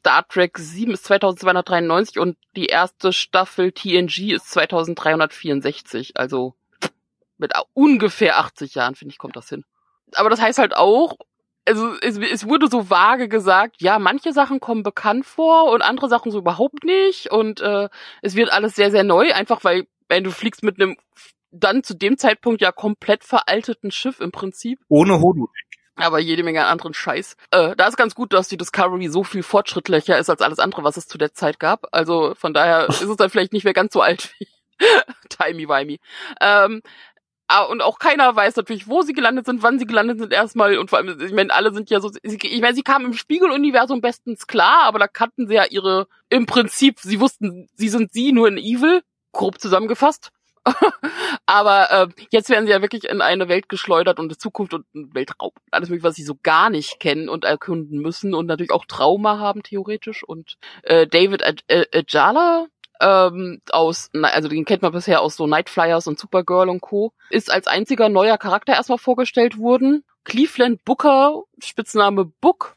[0.00, 6.16] Star Trek 7 ist 2293 und die erste Staffel TNG ist 2364.
[6.16, 6.54] Also
[7.36, 9.64] mit ungefähr 80 Jahren, finde ich, kommt das hin.
[10.14, 11.16] Aber das heißt halt auch,
[11.66, 16.08] also es, es wurde so vage gesagt, ja, manche Sachen kommen bekannt vor und andere
[16.08, 17.30] Sachen so überhaupt nicht.
[17.30, 17.90] Und äh,
[18.22, 20.96] es wird alles sehr, sehr neu, einfach weil, wenn du fliegst mit einem
[21.52, 24.80] dann zu dem Zeitpunkt ja komplett veralteten Schiff im Prinzip.
[24.88, 25.69] Ohne Holodeck
[26.02, 27.36] aber jede Menge anderen Scheiß.
[27.50, 30.84] Äh, da ist ganz gut, dass die Discovery so viel fortschrittlicher ist als alles andere,
[30.84, 31.86] was es zu der Zeit gab.
[31.92, 34.48] Also von daher ist es dann vielleicht nicht mehr ganz so alt wie
[35.28, 36.00] Timey-Wimey.
[36.40, 36.82] Ähm,
[37.48, 40.78] ah, und auch keiner weiß natürlich, wo sie gelandet sind, wann sie gelandet sind erstmal.
[40.78, 44.00] Und vor allem, ich meine, alle sind ja so, ich meine, sie kamen im Spiegeluniversum
[44.00, 48.32] bestens klar, aber da kannten sie ja ihre, im Prinzip, sie wussten, sie sind sie,
[48.32, 50.30] nur in Evil, grob zusammengefasst.
[51.46, 55.52] Aber äh, jetzt werden sie ja wirklich in eine Welt geschleudert und Zukunft und Weltraum.
[55.70, 59.38] Alles mögliche, was sie so gar nicht kennen und erkunden müssen und natürlich auch Trauma
[59.38, 60.22] haben, theoretisch.
[60.22, 62.66] Und äh, David Ajala,
[63.00, 67.50] ähm, aus, also den kennt man bisher aus so Nightflyers und Supergirl und Co., ist
[67.50, 70.04] als einziger neuer Charakter erstmal vorgestellt worden.
[70.24, 72.76] Cleveland Booker, Spitzname Book.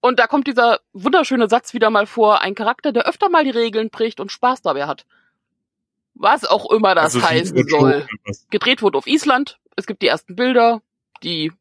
[0.00, 3.50] Und da kommt dieser wunderschöne Satz wieder mal vor, ein Charakter, der öfter mal die
[3.50, 5.04] Regeln bricht und Spaß dabei hat.
[6.14, 8.06] Was auch immer das also heißen soll.
[8.50, 9.58] Gedreht wurde auf Island.
[9.76, 10.82] Es gibt die ersten Bilder,
[11.22, 11.52] die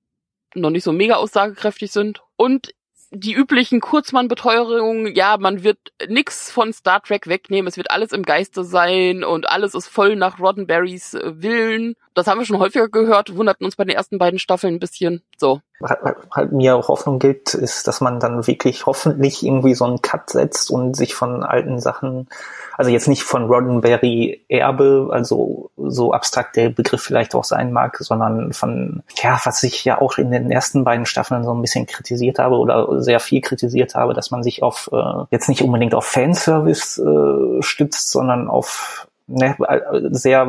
[0.53, 2.21] noch nicht so mega aussagekräftig sind.
[2.35, 2.73] Und
[3.11, 8.23] die üblichen Kurzmann-Beteuerungen, ja, man wird nix von Star Trek wegnehmen, es wird alles im
[8.23, 11.95] Geiste sein und alles ist voll nach Roddenberrys äh, Willen.
[12.13, 15.21] Das haben wir schon häufiger gehört, wunderten uns bei den ersten beiden Staffeln ein bisschen.
[15.37, 15.61] So.
[15.79, 15.97] Was
[16.31, 20.69] halt mir Hoffnung gibt, ist, dass man dann wirklich hoffentlich irgendwie so einen Cut setzt
[20.69, 22.27] und sich von alten Sachen,
[22.77, 27.97] also jetzt nicht von Roddenberry Erbe, also so abstrakt der Begriff vielleicht auch sein mag,
[27.99, 31.87] sondern von, ja, was ich ja auch in den ersten beiden Staffeln so ein bisschen
[31.87, 35.95] kritisiert habe oder sehr viel kritisiert habe, dass man sich auf, äh, jetzt nicht unbedingt
[35.95, 39.55] auf Fanservice äh, stützt, sondern auf ne,
[40.11, 40.45] sehr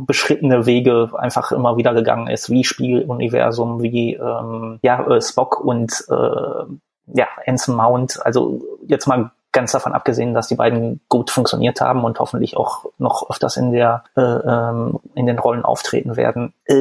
[0.00, 6.04] beschrittene Wege einfach immer wieder gegangen ist, wie Spieluniversum, wie ähm, ja äh, Spock und
[6.10, 8.24] äh, ja Anson Mount.
[8.24, 12.86] Also jetzt mal ganz davon abgesehen, dass die beiden gut funktioniert haben und hoffentlich auch
[12.98, 16.74] noch öfters in der äh, ähm, in den Rollen auftreten werden, äh,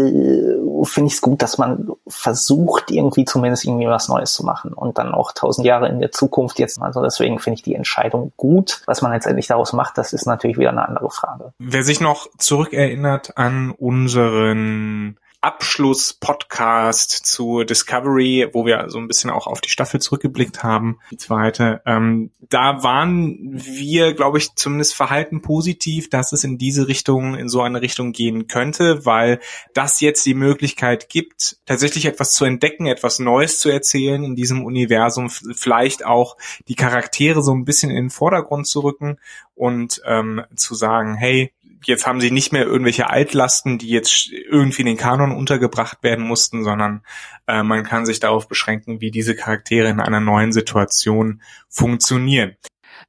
[0.84, 4.98] finde ich es gut, dass man versucht, irgendwie zumindest irgendwie was Neues zu machen und
[4.98, 6.82] dann auch tausend Jahre in der Zukunft jetzt.
[6.82, 8.82] Also deswegen finde ich die Entscheidung gut.
[8.86, 11.54] Was man letztendlich daraus macht, das ist natürlich wieder eine andere Frage.
[11.60, 19.48] Wer sich noch zurückerinnert an unseren Abschluss-Podcast zu Discovery, wo wir so ein bisschen auch
[19.48, 21.82] auf die Staffel zurückgeblickt haben, die zweite.
[21.86, 27.48] Ähm, da waren wir, glaube ich, zumindest verhalten positiv, dass es in diese Richtung, in
[27.48, 29.40] so eine Richtung gehen könnte, weil
[29.74, 34.66] das jetzt die Möglichkeit gibt, tatsächlich etwas zu entdecken, etwas Neues zu erzählen in diesem
[34.66, 36.36] Universum, vielleicht auch
[36.68, 39.18] die Charaktere so ein bisschen in den Vordergrund zu rücken
[39.56, 41.54] und ähm, zu sagen, hey,
[41.88, 46.26] jetzt haben sie nicht mehr irgendwelche Altlasten, die jetzt irgendwie in den Kanon untergebracht werden
[46.26, 47.04] mussten, sondern
[47.48, 52.56] äh, man kann sich darauf beschränken, wie diese Charaktere in einer neuen Situation funktionieren.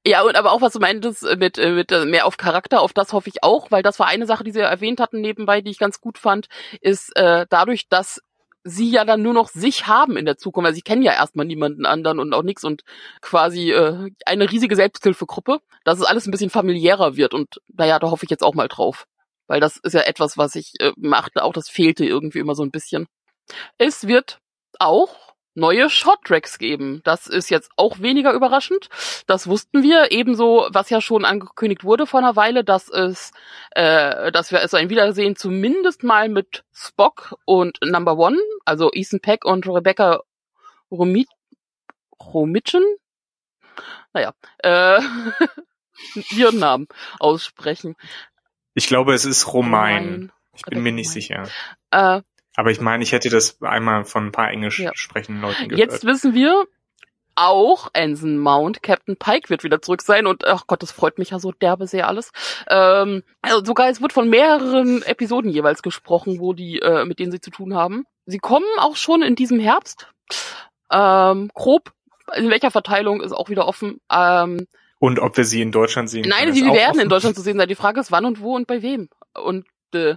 [0.06, 2.80] Ja, und aber auch was du meintest äh, mit, äh, mit äh, mehr auf Charakter,
[2.80, 5.60] auf das hoffe ich auch, weil das war eine Sache, die sie erwähnt hatten nebenbei,
[5.60, 6.48] die ich ganz gut fand,
[6.80, 8.22] ist äh, dadurch, dass
[8.68, 11.46] sie ja dann nur noch sich haben in der Zukunft, weil sie kennen ja erstmal
[11.46, 12.82] niemanden anderen und auch nichts und
[13.20, 18.10] quasi äh, eine riesige Selbsthilfegruppe, dass es alles ein bisschen familiärer wird und naja, da
[18.10, 19.06] hoffe ich jetzt auch mal drauf.
[19.46, 22.62] Weil das ist ja etwas, was ich äh, machte, auch das fehlte irgendwie immer so
[22.62, 23.06] ein bisschen.
[23.78, 24.40] Es wird
[24.78, 25.27] auch
[25.58, 27.02] neue Short-Tracks geben.
[27.04, 28.88] Das ist jetzt auch weniger überraschend.
[29.26, 30.10] Das wussten wir.
[30.10, 33.32] Ebenso, was ja schon angekündigt wurde vor einer Weile, dass es,
[33.72, 39.20] äh, dass wir es ein Wiedersehen zumindest mal mit Spock und Number One, also Ethan
[39.20, 40.20] Peck und Rebecca
[40.90, 41.28] Romit
[42.20, 42.84] Romitchen?
[44.12, 45.00] Naja, äh,
[46.30, 47.94] ihren Namen aussprechen.
[48.74, 50.32] Ich glaube, es ist Romain.
[50.54, 51.48] Ich bin mir nicht sicher.
[51.90, 52.22] Äh,
[52.58, 54.90] aber ich meine, ich hätte das einmal von ein paar englisch ja.
[54.92, 55.78] sprechenden Leuten gehört.
[55.78, 56.64] Jetzt wissen wir,
[57.36, 61.30] auch Anson Mount, Captain Pike wird wieder zurück sein und ach Gott, das freut mich
[61.30, 62.32] ja so derbe sehr alles.
[62.68, 67.30] Ähm, also sogar es wird von mehreren Episoden jeweils gesprochen, wo die äh, mit denen
[67.30, 68.06] sie zu tun haben.
[68.26, 70.08] Sie kommen auch schon in diesem Herbst.
[70.90, 71.92] Ähm, grob
[72.34, 74.00] in welcher Verteilung ist auch wieder offen.
[74.10, 74.66] Ähm,
[74.98, 76.28] und ob wir sie in Deutschland sehen.
[76.28, 77.00] Nein, sie werden offen.
[77.02, 77.68] in Deutschland zu sehen sein.
[77.68, 79.08] Die Frage ist, wann und wo und bei wem.
[79.40, 80.16] Und äh,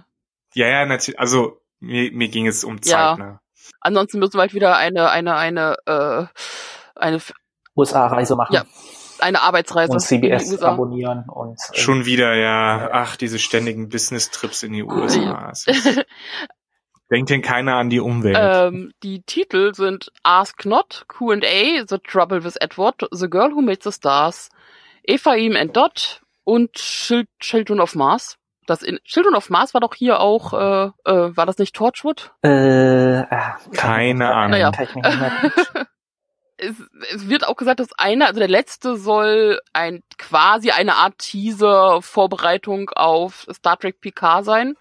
[0.54, 1.20] ja, ja, natürlich.
[1.20, 2.92] Also mir, mir ging es um Zeit.
[2.92, 3.16] Ja.
[3.16, 3.40] Ne?
[3.80, 6.24] Ansonsten müssen wir halt wieder eine, eine, eine, äh,
[6.94, 7.18] eine
[7.76, 8.54] USA-Reise machen.
[8.54, 8.64] Ja,
[9.18, 9.92] eine Arbeitsreise.
[9.92, 11.58] Und CBS abonnieren und.
[11.72, 12.90] Äh, Schon wieder, ja.
[12.92, 15.52] Ach, diese ständigen Business-Trips in die USA.
[17.10, 18.38] Denkt denn keiner an die Umwelt?
[18.40, 23.80] Ähm, die Titel sind Ask Not, Q&A, The Trouble with Edward, The Girl Who Made
[23.82, 24.48] the Stars,
[25.06, 28.38] Ephraim and Dot und Children of Mars.
[28.72, 32.32] Das in Children of Mars war doch hier auch, äh, äh, war das nicht Torchwood?
[32.42, 33.26] Äh, äh
[33.74, 34.52] keine Ahnung.
[34.52, 34.72] Naja.
[36.56, 36.74] es,
[37.14, 42.88] es wird auch gesagt, dass einer, also der letzte soll ein quasi eine Art Teaser-Vorbereitung
[42.94, 44.74] auf Star Trek Picard sein,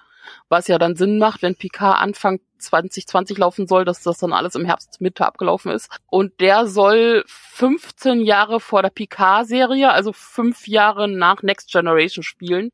[0.47, 4.55] was ja dann Sinn macht, wenn Picard Anfang 2020 laufen soll, dass das dann alles
[4.55, 5.89] im Herbst Mitte abgelaufen ist.
[6.07, 12.71] Und der soll 15 Jahre vor der Picard-Serie, also fünf Jahre nach Next Generation spielen.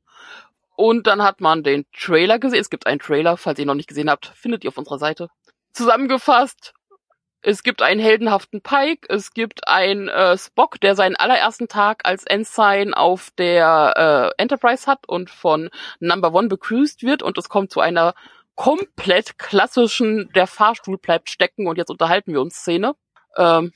[0.77, 2.61] Und dann hat man den Trailer gesehen.
[2.61, 4.99] Es gibt einen Trailer, falls ihr ihn noch nicht gesehen habt, findet ihr auf unserer
[4.99, 5.27] Seite.
[5.73, 6.75] Zusammengefasst,
[7.41, 12.25] es gibt einen heldenhaften Pike, es gibt einen äh, Spock, der seinen allerersten Tag als
[12.25, 17.71] Ensign auf der äh, Enterprise hat und von Number One begrüßt wird und es kommt
[17.71, 18.13] zu einer
[18.53, 22.95] komplett klassischen, der Fahrstuhl bleibt stecken und jetzt unterhalten wir uns Szene.
[23.35, 23.73] Ähm,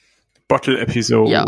[0.47, 1.31] Bottle-Episode.
[1.31, 1.45] Ja.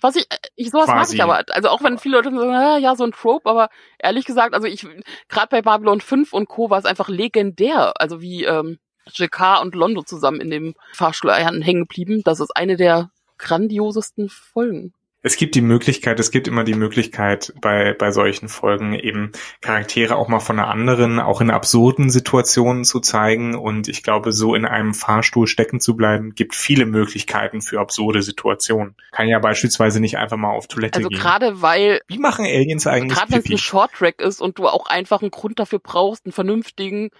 [0.00, 0.98] Was ich, äh, ich sowas Quasi.
[0.98, 1.54] mag ich aber.
[1.54, 4.66] Also auch wenn viele Leute sagen, ah, ja, so ein Trope, aber ehrlich gesagt, also
[4.66, 4.86] ich,
[5.28, 6.70] gerade bei Babylon 5 und Co.
[6.70, 8.00] war es einfach legendär.
[8.00, 8.78] Also wie ähm,
[9.12, 12.22] Jakar und Londo zusammen in dem Fahrstuhl hängen geblieben.
[12.24, 14.92] Das ist eine der grandiosesten Folgen.
[15.28, 20.16] Es gibt die Möglichkeit, es gibt immer die Möglichkeit bei, bei solchen Folgen eben Charaktere
[20.16, 23.54] auch mal von einer anderen, auch in absurden Situationen zu zeigen.
[23.54, 28.22] Und ich glaube, so in einem Fahrstuhl stecken zu bleiben, gibt viele Möglichkeiten für absurde
[28.22, 28.96] Situationen.
[29.12, 31.18] Kann ja beispielsweise nicht einfach mal auf Toilette Also gehen.
[31.18, 34.66] gerade weil, Wie machen Aliens eigentlich gerade wenn es ein Short Track ist und du
[34.66, 37.10] auch einfach einen Grund dafür brauchst, einen vernünftigen,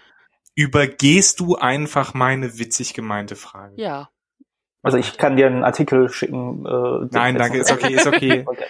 [0.55, 3.75] Übergehst du einfach meine witzig gemeinte Frage?
[3.77, 4.09] ja.
[4.81, 6.65] Also ich kann dir einen Artikel schicken.
[6.65, 8.45] Äh, Nein, danke, ist okay, ist okay.
[8.47, 8.65] Okay.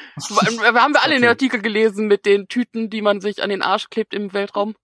[0.60, 1.30] Wir haben wir alle den Okay.
[1.30, 4.76] Artikel gelesen mit den Tüten, die man sich an den Arsch klebt im Weltraum.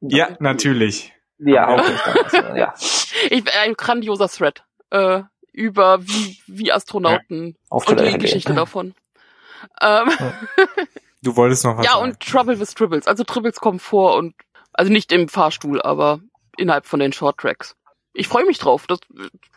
[0.00, 1.12] Ja, natürlich.
[1.38, 1.78] Ja, Auch.
[1.78, 2.58] okay.
[2.58, 2.74] ja.
[3.30, 8.94] Ich, ein grandioser Thread äh, über wie, wie Astronauten Auf und die Geschichte davon.
[9.80, 10.10] Ähm,
[11.22, 12.04] Du wolltest noch was ja, sagen.
[12.04, 13.06] und Trouble with Tribbles.
[13.06, 14.34] Also Tribbles kommen vor und
[14.72, 16.18] also nicht im Fahrstuhl, aber
[16.56, 17.76] innerhalb von den Short Tracks.
[18.14, 18.86] Ich freue mich drauf.
[18.86, 18.98] Das,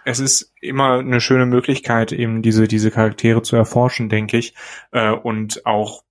[0.05, 4.53] es ist immer eine schöne Möglichkeit, eben diese, diese Charaktere zu erforschen, denke ich.
[4.91, 6.03] Äh, und auch,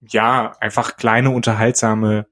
[0.00, 2.26] ja, einfach kleine, unterhaltsame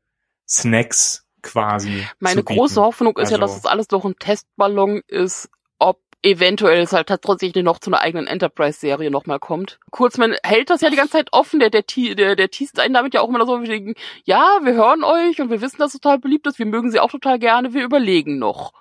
[0.48, 2.06] Snacks quasi.
[2.20, 6.82] meine große Hoffnung ist ja, dass Also- es alles noch ein Testballon ist, ob eventuell
[6.82, 9.78] es halt tatsächlich noch zu einer eigenen Enterprise-Serie nochmal kommt.
[9.90, 13.12] Kurzman hält das ja die ganze Zeit offen, der, der, der, der teast einen damit
[13.12, 16.18] ja auch immer so wegen, ja, wir hören euch und wir wissen, dass es total
[16.18, 18.72] beliebt ist, wir mögen sie auch total gerne, wir überlegen noch.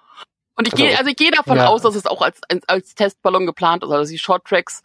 [0.56, 1.68] Und ich Also, gehe, also ich gehe davon ja.
[1.68, 4.84] aus, dass es auch als, als, als Testballon geplant ist, also dass die Shorttracks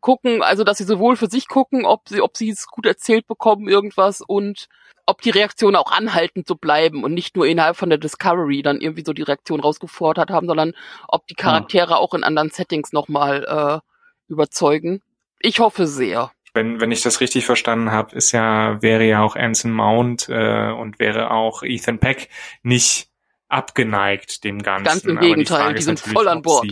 [0.00, 3.26] gucken, also dass sie sowohl für sich gucken, ob sie, ob sie es gut erzählt
[3.26, 4.68] bekommen, irgendwas und
[5.06, 8.80] ob die Reaktionen auch anhaltend so bleiben und nicht nur innerhalb von der Discovery dann
[8.80, 10.74] irgendwie so die Reaktion rausgefordert haben, sondern
[11.08, 15.00] ob die Charaktere auch in anderen Settings nochmal äh, überzeugen.
[15.40, 16.32] Ich hoffe sehr.
[16.54, 20.70] wenn, wenn ich das richtig verstanden habe, ist ja, wäre ja auch Anson Mount äh,
[20.70, 22.28] und wäre auch Ethan Peck
[22.62, 23.08] nicht
[23.48, 24.84] abgeneigt dem Ganzen.
[24.84, 26.66] Ganz im die Gegenteil, die ist sind voll an Bord.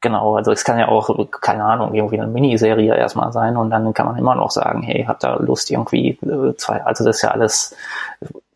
[0.00, 3.94] Genau, also es kann ja auch, keine Ahnung, irgendwie eine Miniserie erstmal sein und dann
[3.94, 7.22] kann man immer noch sagen, hey, habt da Lust irgendwie äh, zwei, also das ist
[7.22, 7.74] ja alles,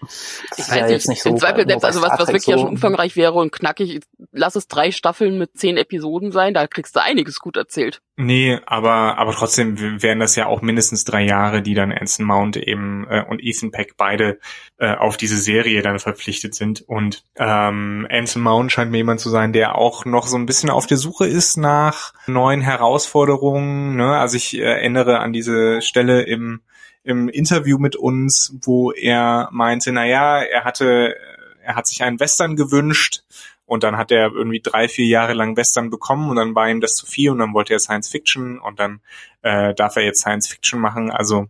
[0.03, 1.31] Ich weiß ja nicht, jetzt nicht so.
[1.31, 2.63] im Zweifel selbst, also was, was wirklich ja so.
[2.63, 4.01] schon umfangreich wäre und knackig,
[4.33, 8.01] lass es drei Staffeln mit zehn Episoden sein, da kriegst du einiges gut erzählt.
[8.17, 12.57] nee, aber, aber trotzdem wären das ja auch mindestens drei Jahre, die dann Anson Mount
[12.57, 14.39] eben äh, und Ethan Peck beide
[14.79, 16.83] äh, auf diese Serie dann verpflichtet sind.
[16.83, 20.71] Und ähm, Anson Mount scheint mir jemand zu sein, der auch noch so ein bisschen
[20.71, 23.97] auf der Suche ist nach neuen Herausforderungen.
[23.97, 24.17] Ne?
[24.17, 26.61] Also ich äh, erinnere an diese Stelle im
[27.09, 31.16] im Interview mit uns, wo er meinte, na ja, er hatte,
[31.62, 33.23] er hat sich einen Western gewünscht
[33.64, 36.81] und dann hat er irgendwie drei, vier Jahre lang Western bekommen und dann war ihm
[36.83, 39.01] das zu viel und dann wollte er Science Fiction und dann
[39.42, 41.11] äh, darf er jetzt Science Fiction machen.
[41.11, 41.47] Also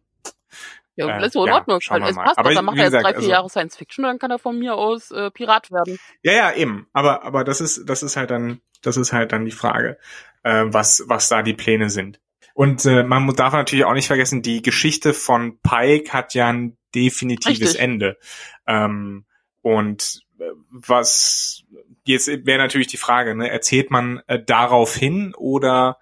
[0.95, 1.81] Ja, Äh, ist so in ja, Ordnung.
[1.81, 3.77] wir es passt Aber doch, dann macht er jetzt gesagt, drei, vier also- Jahre Science
[3.77, 5.99] Fiction und dann kann er von mir aus äh, Pirat werden.
[6.23, 6.87] ja, ja, eben.
[6.93, 9.99] Aber aber das ist das ist halt dann das ist halt dann die Frage,
[10.45, 12.21] äh, was was da die Pläne sind.
[12.59, 16.77] Und äh, man darf natürlich auch nicht vergessen, die Geschichte von Pike hat ja ein
[16.93, 17.81] definitives Richtig.
[17.81, 18.19] Ende.
[18.67, 19.27] Ähm,
[19.63, 21.63] und äh, was
[22.05, 25.99] jetzt wäre natürlich die Frage, ne, erzählt man äh, darauf hin oder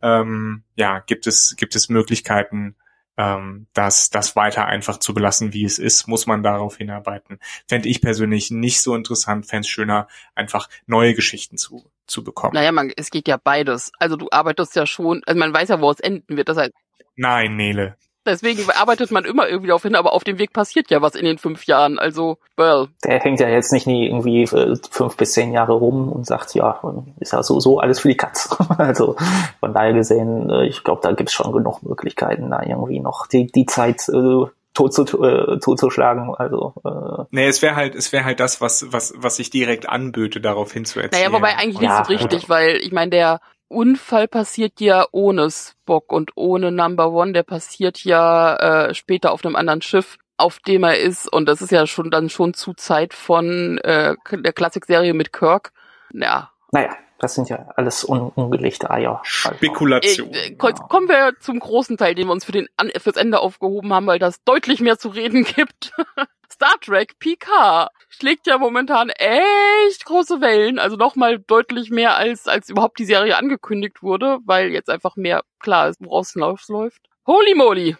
[0.00, 2.74] ähm, ja, gibt es gibt es Möglichkeiten,
[3.18, 6.08] ähm, das das weiter einfach zu belassen, wie es ist?
[6.08, 7.38] Muss man darauf hinarbeiten?
[7.66, 12.54] Fände ich persönlich nicht so interessant, fände es schöner, einfach neue Geschichten zu zu bekommen.
[12.54, 13.92] Naja, man, es geht ja beides.
[13.98, 16.48] Also du arbeitest ja schon, also man weiß ja, wo es enden wird.
[16.48, 16.72] Das heißt,
[17.16, 17.96] Nein, Nele.
[18.26, 21.24] deswegen arbeitet man immer irgendwie darauf hin, aber auf dem Weg passiert ja was in
[21.24, 21.98] den fünf Jahren.
[21.98, 26.10] Also, well, Der hängt ja jetzt nicht nie irgendwie äh, fünf bis zehn Jahre rum
[26.12, 26.80] und sagt, ja,
[27.18, 28.56] ist ja so, so alles für die Katz.
[28.78, 29.16] Also
[29.60, 33.46] von daher gesehen, äh, ich glaube, da gibt's schon genug Möglichkeiten, da irgendwie noch die,
[33.46, 34.44] die Zeit äh,
[34.78, 36.34] tot zu, äh, totzuschlagen.
[36.36, 39.88] Also äh, Nee, es wäre halt, es wäre halt das, was, was, was sich direkt
[39.88, 41.30] anböte, darauf hinzuerzählen.
[41.30, 45.50] naja, wobei eigentlich nicht Ja, so richtig, weil ich meine, der Unfall passiert ja ohne
[45.50, 50.60] Spock und ohne Number One, der passiert ja äh, später auf einem anderen Schiff, auf
[50.60, 54.52] dem er ist und das ist ja schon dann schon zu Zeit von äh, der
[54.52, 55.72] Klassikserie mit Kirk.
[56.12, 59.20] Ja, naja, das sind ja alles un ungelegte Eier.
[59.44, 60.32] Also, Spekulation.
[60.32, 63.16] Äh, äh, ko- kommen wir zum großen Teil, den wir uns für den An fürs
[63.16, 65.92] Ende aufgehoben haben, weil das deutlich mehr zu reden gibt.
[66.52, 72.68] Star Trek Picard schlägt ja momentan echt große Wellen, also nochmal deutlich mehr als als
[72.70, 77.02] überhaupt die Serie angekündigt wurde, weil jetzt einfach mehr klar ist, woraus es läuft.
[77.26, 77.96] Holy moly!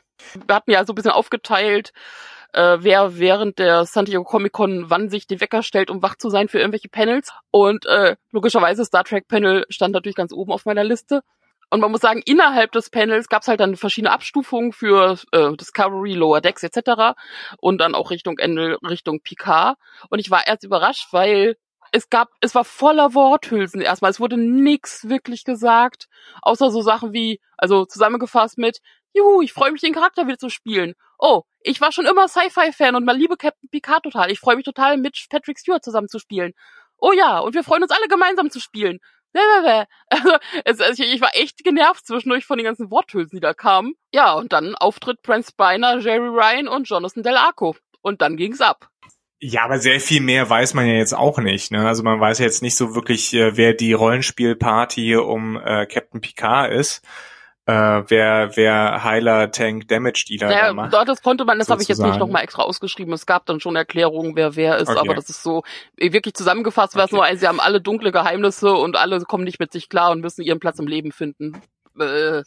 [0.47, 1.93] Wir hatten ja so ein bisschen aufgeteilt,
[2.53, 6.17] äh, wer während der San Diego Comic Con wann sich den Wecker stellt, um wach
[6.17, 7.33] zu sein für irgendwelche Panels.
[7.51, 11.23] Und äh, logischerweise Star Trek Panel stand natürlich ganz oben auf meiner Liste.
[11.71, 15.55] Und man muss sagen, innerhalb des Panels gab es halt dann verschiedene Abstufungen für äh,
[15.55, 17.15] Discovery, Lower Decks etc.
[17.59, 19.77] Und dann auch Richtung Ende, Richtung Picard.
[20.09, 21.57] Und ich war erst überrascht, weil
[21.93, 24.11] es gab, es war voller Worthülsen erstmal.
[24.11, 26.09] Es wurde nix wirklich gesagt,
[26.43, 28.81] außer so Sachen wie, also zusammengefasst mit,
[29.15, 30.95] juhu, ich freue mich, den Charakter wieder zu spielen.
[31.19, 34.31] Oh, ich war schon immer Sci-Fi-Fan und mal liebe Captain Picard total.
[34.31, 36.53] Ich freue mich total, mit Patrick Stewart zusammen zu spielen.
[36.99, 38.99] Oh ja, und wir freuen uns alle gemeinsam zu spielen.
[40.65, 43.95] Also, also ich, ich war echt genervt zwischendurch von den ganzen Worthülsen, die da kamen.
[44.13, 47.77] Ja, und dann Auftritt Brent Spiner, Jerry Ryan und Jonathan Del Arco.
[48.01, 48.89] Und dann ging's ab.
[49.41, 51.71] Ja, aber sehr viel mehr weiß man ja jetzt auch nicht.
[51.71, 51.87] Ne?
[51.87, 56.73] Also man weiß jetzt nicht so wirklich, äh, wer die Rollenspielparty um äh, Captain Picard
[56.73, 57.03] ist.
[57.69, 60.95] Äh, wer wer Heiler, Tank, Damage Dealer naja, macht.
[60.95, 63.13] Dort, das konnte man, das habe ich jetzt nicht nochmal extra ausgeschrieben.
[63.13, 64.99] Es gab dann schon Erklärungen, wer wer ist, okay.
[64.99, 65.65] aber das ist so
[65.99, 67.09] wirklich zusammengefasst, okay.
[67.15, 70.23] nur ein, sie haben alle dunkle Geheimnisse und alle kommen nicht mit sich klar und
[70.23, 71.61] müssen ihren Platz im Leben finden.
[72.01, 72.43] Äh.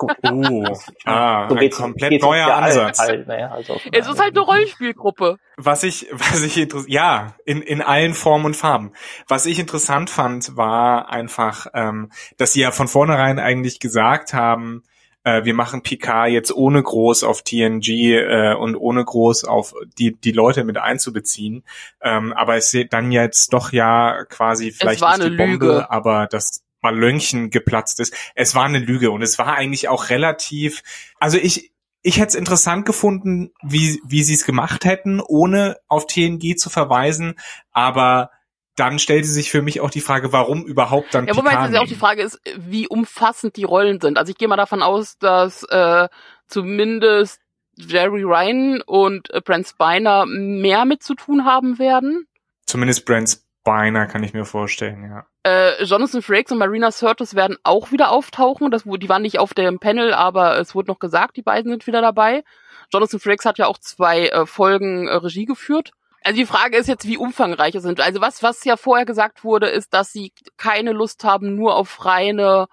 [0.00, 0.64] Uh,
[1.04, 2.98] ah, so ein komplett neuer Ansatz.
[2.98, 3.50] Halt, ne?
[3.50, 5.38] also, es ist halt eine Rollenspielgruppe.
[5.56, 8.92] Was ich, was ich interessant, ja, in, in allen Formen und Farben.
[9.26, 14.82] Was ich interessant fand, war einfach, ähm, dass sie ja von vornherein eigentlich gesagt haben,
[15.24, 20.18] äh, wir machen Picard jetzt ohne groß auf TNG äh, und ohne groß auf die
[20.18, 21.64] die Leute mit einzubeziehen.
[22.00, 25.90] Ähm, aber es dann jetzt doch ja quasi vielleicht nicht die Bombe, Lüge.
[25.90, 28.14] aber das Ballönchen geplatzt ist.
[28.34, 30.82] Es war eine Lüge und es war eigentlich auch relativ,
[31.18, 36.06] also ich, ich hätte es interessant gefunden, wie, wie sie es gemacht hätten, ohne auf
[36.06, 37.34] TNG zu verweisen,
[37.72, 38.30] aber
[38.76, 41.80] dann stellte sich für mich auch die Frage, warum überhaupt dann Ja, wobei jetzt ja
[41.80, 44.18] auch die Frage ist, wie umfassend die Rollen sind.
[44.18, 46.08] Also ich gehe mal davon aus, dass äh,
[46.46, 47.40] zumindest
[47.76, 52.26] Jerry Ryan und äh, Brent Spiner mehr mit zu tun haben werden.
[52.66, 53.38] Zumindest Brent
[53.68, 55.26] Spiner kann ich mir vorstellen, ja.
[55.44, 58.70] Äh, Jonathan Frakes und Marina Sirtis werden auch wieder auftauchen.
[58.70, 61.86] Das, die waren nicht auf dem Panel, aber es wurde noch gesagt, die beiden sind
[61.86, 62.44] wieder dabei.
[62.92, 65.92] Jonathan Frakes hat ja auch zwei äh, Folgen äh, Regie geführt.
[66.24, 68.00] Also die Frage ist jetzt, wie umfangreich es sind.
[68.00, 72.04] Also was, was ja vorher gesagt wurde, ist, dass sie keine Lust haben, nur auf
[72.04, 72.66] reine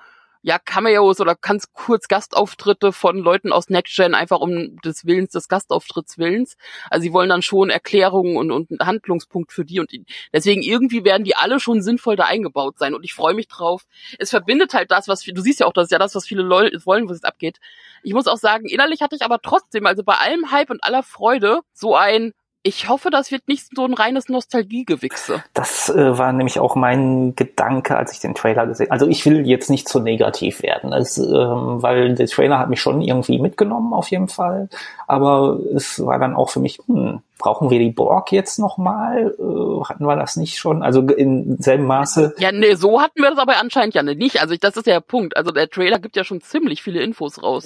[0.46, 5.32] ja, Cameos oder ganz kurz Gastauftritte von Leuten aus Next Gen, einfach um des Willens,
[5.32, 6.56] des Gastauftritts Willens.
[6.92, 10.06] Also sie wollen dann schon Erklärungen und, und einen Handlungspunkt für die und die.
[10.32, 13.88] deswegen irgendwie werden die alle schon sinnvoll da eingebaut sein und ich freue mich drauf.
[14.20, 16.44] Es verbindet halt das, was, du siehst ja auch, das ist ja das, was viele
[16.44, 17.60] Leute wollen, wo es abgeht.
[18.04, 21.02] Ich muss auch sagen, innerlich hatte ich aber trotzdem, also bei allem Hype und aller
[21.02, 22.34] Freude, so ein,
[22.65, 25.43] ich hoffe, das wird nicht so ein reines Nostalgiegewichse.
[25.54, 29.45] Das äh, war nämlich auch mein Gedanke, als ich den Trailer gesehen Also ich will
[29.45, 33.93] jetzt nicht zu negativ werden, es, ähm, weil der Trailer hat mich schon irgendwie mitgenommen
[33.93, 34.67] auf jeden Fall.
[35.06, 39.36] Aber es war dann auch für mich, hm, brauchen wir die Borg jetzt nochmal?
[39.38, 40.82] Äh, hatten wir das nicht schon?
[40.82, 42.36] Also in selben Maße?
[42.38, 44.41] Ja, nee, so hatten wir das aber anscheinend ja nicht.
[44.41, 45.36] Also das ist ja der Punkt.
[45.36, 47.65] Also der Trailer gibt ja schon ziemlich viele Infos raus.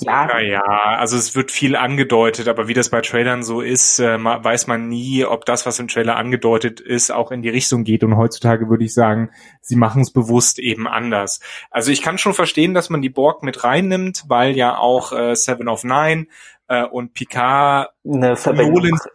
[0.00, 4.18] Ja, naja, also es wird viel angedeutet, aber wie das bei Trailern so ist, äh,
[4.18, 8.04] weiß man nie, ob das, was im Trailer angedeutet ist, auch in die Richtung geht.
[8.04, 11.40] Und heutzutage würde ich sagen, sie machen es bewusst eben anders.
[11.70, 15.34] Also ich kann schon verstehen, dass man die Borg mit reinnimmt, weil ja auch äh,
[15.34, 16.26] Seven of Nine
[16.72, 18.34] äh, und Picard eine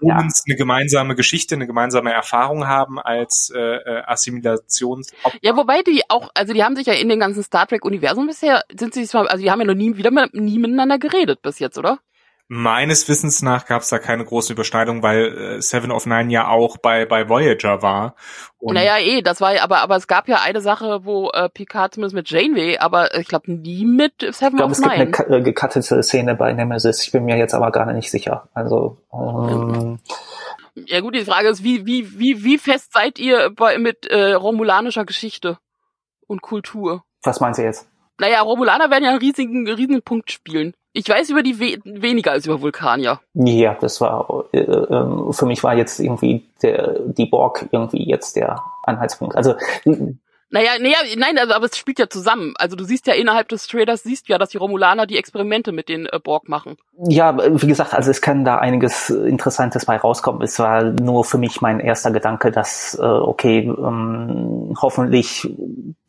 [0.02, 0.17] ja.
[0.17, 5.12] eine gemeinsame Geschichte, eine gemeinsame Erfahrung haben als äh, äh Assimilations.
[5.41, 8.28] Ja, wobei die auch, also die haben sich ja in dem ganzen Star Trek Universum
[8.28, 11.58] bisher sind sie zwar, also die haben ja noch nie wieder nie miteinander geredet bis
[11.58, 11.98] jetzt, oder?
[12.49, 16.47] Meines Wissens nach gab es da keine große Überschneidung, weil äh, Seven of Nine ja
[16.47, 18.15] auch bei bei Voyager war.
[18.57, 21.49] Und naja, eh, das war ja, aber aber es gab ja eine Sache, wo äh,
[21.49, 24.91] Picard zumindest mit Janeway, aber ich glaube nie mit Seven glaub, of Nine.
[24.91, 27.03] Ich glaube, es gibt eine gekattete Szene bei Nemesis.
[27.03, 28.47] Ich bin mir jetzt aber gar nicht sicher.
[28.53, 29.99] Also ähm,
[30.86, 34.33] ja gut, die Frage ist, wie wie wie wie fest seid ihr bei, mit äh,
[34.33, 35.57] romulanischer Geschichte
[36.27, 37.03] und Kultur?
[37.23, 37.89] Was meinst du jetzt?
[38.19, 40.73] Naja, Romulaner werden ja einen riesigen, riesigen Punkt spielen.
[40.97, 43.19] Ich weiß über die we weniger als über Vulkanier.
[43.36, 48.36] Ja, das war äh, äh, für mich war jetzt irgendwie der die Borg irgendwie jetzt
[48.36, 49.36] der Anhaltspunkt.
[49.36, 49.53] Also
[50.49, 52.53] naja, naja, nein, also, aber es spielt ja zusammen.
[52.57, 55.89] Also du siehst ja innerhalb des Traders, siehst ja, dass die Romulaner die Experimente mit
[55.89, 56.77] den äh, Borg machen.
[57.10, 60.41] Ja, wie gesagt, also es kann da einiges Interessantes bei rauskommen.
[60.41, 65.47] Es war nur für mich mein erster Gedanke, dass, äh, okay, ähm, hoffentlich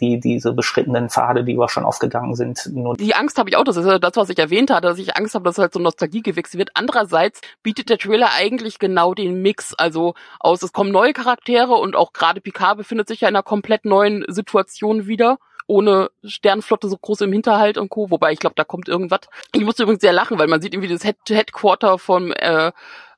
[0.00, 2.70] die diese beschrittenen Pfade, die wir schon aufgegangen sind.
[2.72, 4.98] Nur die Angst habe ich auch, das ist ja das, was ich erwähnt hatte, dass
[4.98, 6.70] ich Angst habe, dass halt so Nostalgie gewechselt wird.
[6.74, 11.96] Andererseits bietet der Trailer eigentlich genau den Mix, also aus, es kommen neue Charaktere und
[11.96, 16.96] auch gerade Picard befindet sich ja in einer komplett neuen Situation wieder ohne Sternflotte so
[16.96, 18.10] groß im Hinterhalt und Co.
[18.10, 19.20] Wobei ich glaube, da kommt irgendwas.
[19.54, 22.72] Ich musste übrigens sehr lachen, weil man sieht irgendwie das Head Headquarter vom äh,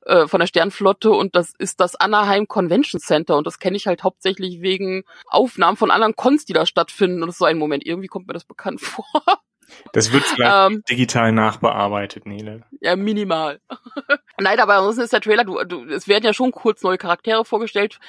[0.05, 3.85] äh, von der Sternflotte und das ist das Anaheim Convention Center und das kenne ich
[3.85, 7.59] halt hauptsächlich wegen Aufnahmen von anderen Cons, die da stattfinden und das ist so ein
[7.59, 9.05] Moment, irgendwie kommt mir das bekannt vor.
[9.93, 12.63] Das wird vielleicht ähm, digital nachbearbeitet, Nele.
[12.81, 13.61] Ja, minimal.
[14.39, 17.45] Nein, aber ansonsten ist der Trailer, du, du, es werden ja schon kurz neue Charaktere
[17.45, 17.99] vorgestellt.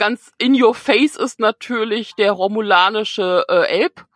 [0.00, 4.06] Ganz in your face ist natürlich der romulanische äh, Elb.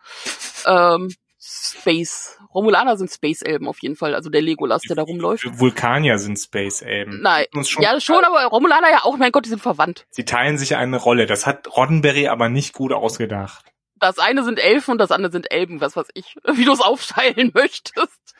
[0.65, 2.39] Ähm, Space.
[2.53, 5.59] Romulaner sind Space-Elben auf jeden Fall, also der Legolas, der da rumläuft.
[5.59, 7.21] Vulkanier sind Space-Elben.
[7.21, 10.07] Nein, schon ja schon, aber Romulaner ja auch, mein Gott, die sind verwandt.
[10.09, 13.65] Sie teilen sich eine Rolle, das hat Roddenberry aber nicht gut ausgedacht.
[13.99, 16.81] Das eine sind Elfen und das andere sind Elben, was weiß ich, wie du es
[16.81, 18.34] aufteilen möchtest.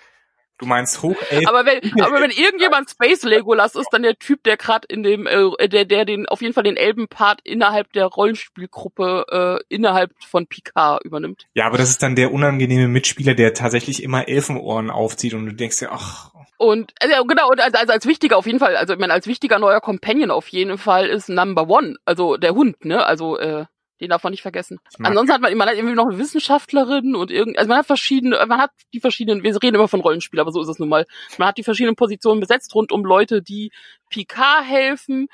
[0.57, 1.47] Du meinst Hochelfen?
[1.47, 5.27] Aber wenn, aber wenn irgendjemand Space Legolas ist, dann der Typ, der gerade in dem,
[5.27, 10.47] äh, der, der den auf jeden Fall den Elbenpart innerhalb der Rollenspielgruppe äh, innerhalb von
[10.47, 11.47] Picard übernimmt.
[11.53, 15.53] Ja, aber das ist dann der unangenehme Mitspieler, der tatsächlich immer Elfenohren aufzieht und du
[15.53, 16.31] denkst dir, ach.
[16.57, 19.27] Und also genau, und als, also als wichtiger auf jeden Fall, also ich meine, als
[19.27, 23.05] wichtiger neuer Companion auf jeden Fall ist Number One, also der Hund, ne?
[23.05, 23.65] Also äh,
[24.01, 24.79] den darf man nicht vergessen.
[25.01, 28.43] Ansonsten hat man, man hat irgendwie noch eine Wissenschaftlerin und irgend, also man hat verschiedene,
[28.47, 31.05] man hat die verschiedenen, wir reden immer von Rollenspiel, aber so ist es nun mal.
[31.37, 33.71] Man hat die verschiedenen Positionen besetzt rund um Leute, die
[34.09, 35.27] Picard helfen,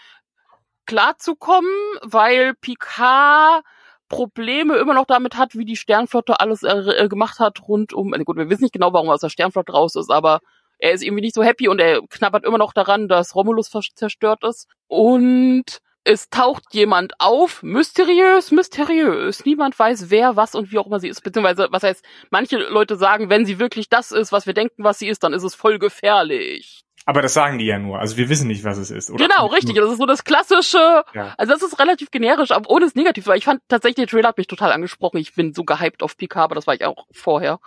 [0.86, 1.72] klarzukommen,
[2.04, 3.64] weil Picard
[4.10, 8.26] Probleme immer noch damit hat, wie die Sternflotte alles äh, gemacht hat rund um, also
[8.26, 10.42] gut, wir wissen nicht genau, warum er aus der Sternflotte raus ist, aber
[10.80, 14.44] er ist irgendwie nicht so happy und er knabbert immer noch daran, dass Romulus zerstört
[14.44, 14.68] ist.
[14.88, 19.46] Und es taucht jemand auf, mysteriös, mysteriös.
[19.46, 21.24] Niemand weiß, wer, was und wie auch immer sie ist.
[21.24, 25.00] Beziehungsweise, was heißt, manche Leute sagen, wenn sie wirklich das ist, was wir denken, was
[25.00, 26.84] sie ist, dann ist es voll gefährlich.
[27.06, 28.00] Aber das sagen die ja nur.
[28.00, 29.10] Also wir wissen nicht, was es ist.
[29.10, 29.28] Oder?
[29.28, 29.76] Genau, richtig.
[29.76, 31.04] Das ist so das klassische.
[31.14, 31.34] Ja.
[31.38, 33.26] Also das ist relativ generisch, aber ohne es negativ.
[33.28, 35.18] Weil ich fand tatsächlich, der Trailer hat mich total angesprochen.
[35.18, 37.60] Ich bin so gehypt auf Picard, aber das war ich auch vorher.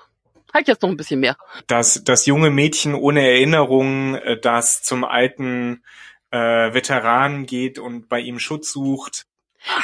[0.53, 1.37] Halt jetzt noch ein bisschen mehr.
[1.66, 5.82] Das, das junge Mädchen ohne Erinnerung, äh, das zum alten
[6.35, 9.26] äh, Veteranen geht und bei ihm Schutz sucht.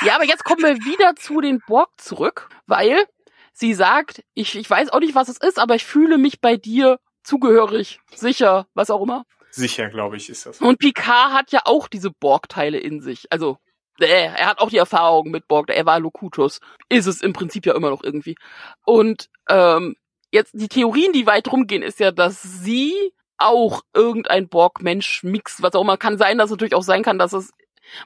[0.04, 3.04] Ja, aber jetzt kommen wir wieder zu den Borg zurück, weil
[3.52, 6.56] sie sagt, ich, ich weiß auch nicht, was es ist, aber ich fühle mich bei
[6.56, 9.24] dir zugehörig, sicher, was auch immer.
[9.50, 10.60] Sicher, glaube ich, ist das.
[10.60, 13.26] Und Picard hat ja auch diese Borg-Teile in sich.
[13.30, 13.58] Also,
[14.00, 16.60] äh, er hat auch die Erfahrung mit Borg, er war Locutus.
[16.88, 18.36] Ist es im Prinzip ja immer noch irgendwie.
[18.84, 19.96] Und ähm,
[20.32, 25.82] jetzt die Theorien, die weit rumgehen, ist ja, dass sie auch irgendein Borg-Mensch-Mix, was auch
[25.82, 25.96] immer.
[25.96, 27.50] Kann sein, dass es natürlich auch sein kann, dass es,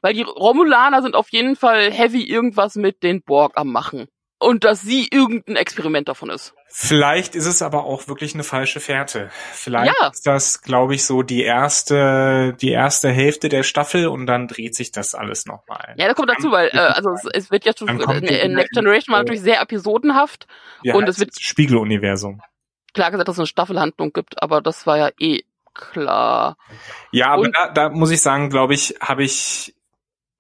[0.01, 4.07] weil die Romulaner sind auf jeden Fall heavy irgendwas mit den Borg am machen.
[4.41, 6.55] Und dass sie irgendein Experiment davon ist.
[6.69, 9.31] Vielleicht ist es aber auch wirklich eine falsche Fährte.
[9.53, 10.09] Vielleicht ja.
[10.09, 14.75] ist das, glaube ich, so die erste, die erste Hälfte der Staffel und dann dreht
[14.75, 15.95] sich das alles nochmal.
[15.97, 19.13] Ja, da kommt dazu, weil äh, also es, es wird jetzt schon in Next Generation
[19.13, 20.47] war natürlich sehr episodenhaft
[20.83, 22.43] ja, und es wird Spiegeluniversum
[22.95, 25.43] klar gesagt, dass es eine Staffelhandlung gibt, aber das war ja eh
[25.75, 26.57] klar.
[27.11, 29.75] Ja, aber da, da muss ich sagen, glaube ich, habe ich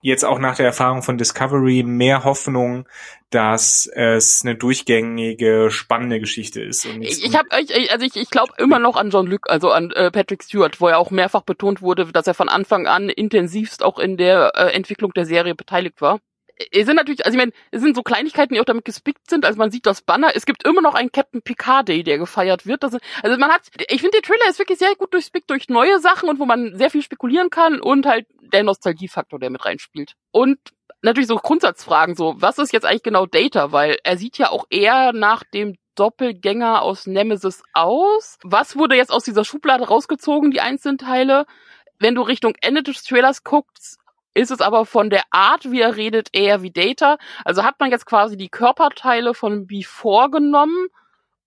[0.00, 2.86] jetzt auch nach der Erfahrung von Discovery mehr Hoffnung,
[3.30, 6.84] dass es eine durchgängige, spannende Geschichte ist.
[6.84, 10.11] Ich ich habe also ich, ich glaube immer noch an John Luke, also an äh,
[10.11, 13.98] Patrick Stewart, wo ja auch mehrfach betont wurde, dass er von Anfang an intensivst auch
[13.98, 16.20] in der äh, Entwicklung der Serie beteiligt war
[16.70, 19.44] es sind natürlich, also ich meine, es sind so Kleinigkeiten, die auch damit gespickt sind.
[19.44, 20.32] Also man sieht das Banner.
[20.34, 22.82] Es gibt immer noch einen Captain Picard Day, der gefeiert wird.
[22.82, 25.98] Das, also man hat, ich finde, der Trailer ist wirklich sehr gut durchspickt durch neue
[25.98, 30.14] Sachen und wo man sehr viel spekulieren kann und halt der Nostalgiefaktor, der mit reinspielt.
[30.30, 30.59] Und
[31.02, 33.72] natürlich so Grundsatzfragen, so, was ist jetzt eigentlich genau Data?
[33.72, 38.38] Weil er sieht ja auch eher nach dem Doppelgänger aus Nemesis aus.
[38.42, 41.46] Was wurde jetzt aus dieser Schublade rausgezogen, die einzelnen Teile?
[41.98, 43.98] Wenn du Richtung Ende des Trailers guckst,
[44.35, 47.16] ist es aber von der Art, wie er redet, eher wie Data.
[47.45, 50.89] Also hat man jetzt quasi die Körperteile von Before genommen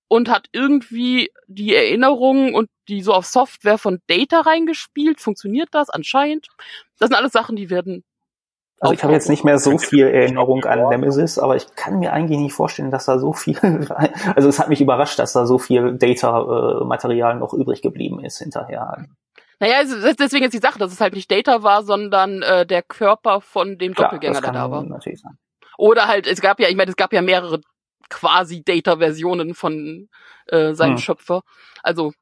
[0.08, 5.20] und hat irgendwie die Erinnerungen und die so auf Software von Data reingespielt.
[5.20, 5.90] Funktioniert das?
[5.90, 6.48] Anscheinend.
[6.98, 8.04] Das sind alles Sachen, die werden.
[8.80, 12.14] Also ich habe jetzt nicht mehr so viel Erinnerung an Nemesis, aber ich kann mir
[12.14, 13.58] eigentlich nicht vorstellen, dass da so viel,
[14.36, 19.08] also es hat mich überrascht, dass da so viel Data-Material noch übrig geblieben ist hinterher.
[19.60, 19.84] Naja,
[20.20, 23.78] deswegen ist die Sache, dass es halt nicht Data war, sondern äh, der Körper von
[23.78, 24.84] dem Klar, Doppelgänger, der da war.
[24.84, 25.38] Natürlich sein.
[25.78, 27.62] Oder halt, es gab ja, ich meine, es gab ja mehrere
[28.10, 30.10] quasi Data-Versionen von
[30.48, 30.98] äh, seinem hm.
[31.00, 31.42] Schöpfer.
[31.84, 32.14] Also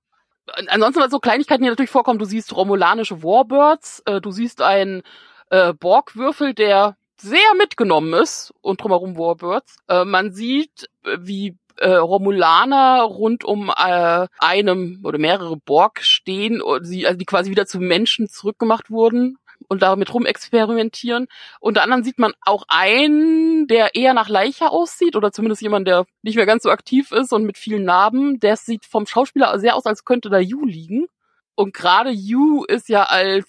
[0.68, 5.04] ansonsten, was so Kleinigkeiten hier natürlich vorkommen, du siehst romulanische Warbirds, äh, du siehst einen
[5.50, 9.78] äh, Borgwürfel, der sehr mitgenommen ist und drumherum Warbirds.
[9.88, 16.62] Äh, man sieht, äh, wie äh, Romulaner rund um äh, einem oder mehrere Borg stehen,
[16.62, 21.28] und sie, also die quasi wieder zu Menschen zurückgemacht wurden und damit rumexperimentieren.
[21.60, 26.06] Unter anderem sieht man auch einen, der eher nach Leiche aussieht oder zumindest jemand, der
[26.22, 28.40] nicht mehr ganz so aktiv ist und mit vielen Narben.
[28.40, 31.08] Der sieht vom Schauspieler sehr aus, als könnte da Yu liegen.
[31.56, 33.48] Und gerade Yu ist ja als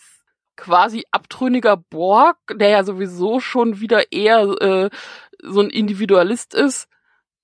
[0.56, 4.90] quasi abtrünniger Borg, der ja sowieso schon wieder eher äh,
[5.42, 6.88] so ein Individualist ist,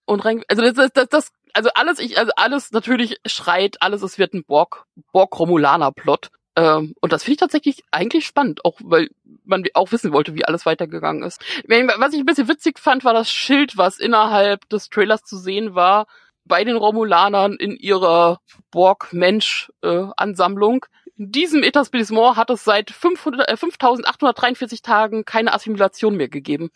[0.05, 4.19] und rein, also das, das, das, also alles, ich, also alles natürlich schreit, alles, es
[4.19, 6.31] wird ein Borg, Borg-Romulaner-Plot.
[6.55, 9.09] Ähm, und das finde ich tatsächlich eigentlich spannend, auch weil
[9.45, 11.41] man auch wissen wollte, wie alles weitergegangen ist.
[11.67, 15.75] Was ich ein bisschen witzig fand, war das Schild, was innerhalb des Trailers zu sehen
[15.75, 16.07] war,
[16.45, 18.41] bei den Romulanern in ihrer
[18.71, 20.75] Borg-Mensch-Ansammlung.
[20.75, 20.83] in
[21.31, 26.71] diesem Etablissement hat es seit 500, äh, 5843 Tagen keine Assimilation mehr gegeben.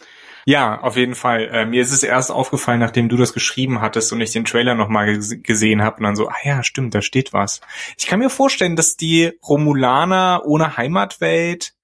[0.45, 1.49] Ja, auf jeden Fall.
[1.53, 4.75] Äh, mir ist es erst aufgefallen, nachdem du das geschrieben hattest und ich den Trailer
[4.75, 7.61] nochmal gesehen habe und dann so, ah ja, stimmt, da steht was.
[7.97, 11.76] Ich kann mir vorstellen, dass die Romulaner ohne Heimatwelt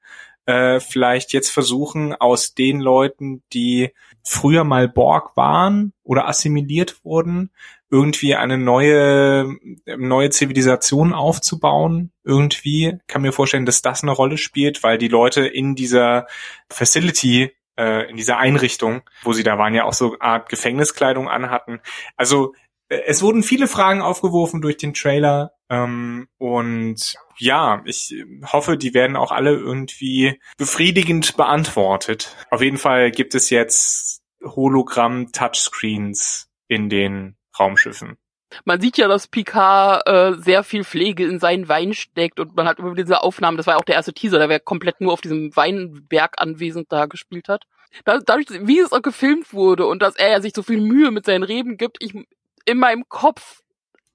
[0.47, 3.91] äh, vielleicht jetzt versuchen, aus den Leuten, die
[4.23, 7.51] früher mal Borg waren oder assimiliert wurden,
[7.91, 12.11] irgendwie eine neue, neue Zivilisation aufzubauen.
[12.25, 16.27] Irgendwie kann mir vorstellen, dass das eine Rolle spielt, weil die Leute in dieser
[16.71, 21.81] Facility äh, in dieser Einrichtung, wo sie da waren, ja auch so Art Gefängniskleidung anhatten.
[22.17, 22.55] Also
[23.07, 28.15] es wurden viele Fragen aufgeworfen durch den Trailer ähm, und ja, ich
[28.45, 32.37] hoffe, die werden auch alle irgendwie befriedigend beantwortet.
[32.51, 38.17] Auf jeden Fall gibt es jetzt Hologramm-Touchscreens in den Raumschiffen.
[38.65, 42.69] Man sieht ja, dass Picard äh, sehr viel Pflege in seinen Wein steckt und man
[42.69, 45.15] hat über diese Aufnahmen, das war ja auch der erste Teaser, der wäre komplett nur
[45.15, 47.65] auf diesem Weinberg anwesend da gespielt hat.
[48.05, 51.11] Da, dadurch, wie es auch gefilmt wurde und dass er ja sich so viel Mühe
[51.11, 52.15] mit seinen Reden gibt, ich
[52.65, 53.63] in meinem Kopf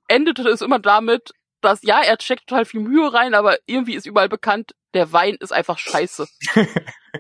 [0.08, 1.32] endete es immer damit,
[1.62, 5.38] dass ja, er steckt total viel Mühe rein, aber irgendwie ist überall bekannt, der Wein
[5.40, 6.28] ist einfach scheiße.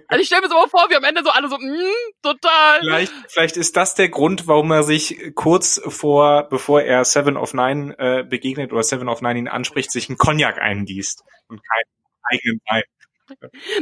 [0.07, 2.79] also ich stelle mir so mal vor, wie am Ende so alle so, mm, total.
[2.79, 7.53] Vielleicht, vielleicht ist das der Grund, warum er sich kurz vor, bevor er Seven of
[7.53, 12.31] Nine äh, begegnet oder Seven of Nine ihn anspricht, sich einen Cognac eingießt und keinen
[12.31, 12.83] eigenen Wein.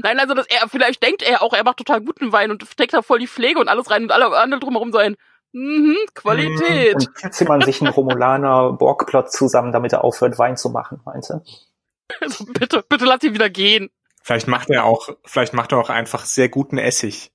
[0.01, 2.93] Nein, also dass er, vielleicht denkt er auch, er macht total guten Wein und steckt
[2.93, 5.15] da voll die Pflege und alles rein und alle anderen drumherum so ein,
[5.55, 6.95] Mhm, Qualität.
[6.95, 11.41] Und zimmern sich einen Romulaner Borgplot zusammen, damit er aufhört, Wein zu machen, meinst du?
[12.19, 13.89] Also bitte, bitte lass ihn wieder gehen.
[14.21, 17.31] Vielleicht macht er auch, vielleicht macht er auch einfach sehr guten Essig.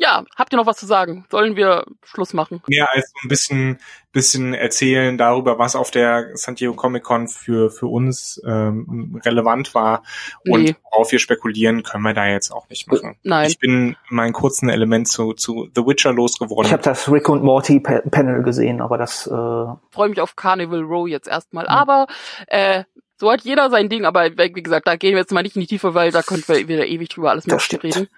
[0.00, 1.26] Ja, habt ihr noch was zu sagen?
[1.28, 2.62] Sollen wir Schluss machen?
[2.68, 3.80] Ja, also ein bisschen,
[4.12, 9.74] bisschen erzählen darüber, was auf der San Diego Comic Con für, für uns ähm, relevant
[9.74, 10.04] war
[10.44, 10.52] nee.
[10.52, 13.16] und worauf wir spekulieren, können wir da jetzt auch nicht machen.
[13.24, 13.48] Nein.
[13.48, 16.66] Ich bin mein kurzen Element zu, zu The Witcher losgeworden.
[16.66, 20.82] Ich habe das Rick und Morty Panel gesehen, aber das äh freue mich auf Carnival
[20.82, 21.64] Row jetzt erstmal.
[21.64, 21.70] Mhm.
[21.70, 22.06] Aber
[22.46, 22.84] äh,
[23.16, 25.60] so hat jeder sein Ding, aber wie gesagt, da gehen wir jetzt mal nicht in
[25.60, 28.08] die Tiefe, weil da könnten wir wieder ewig drüber alles reden.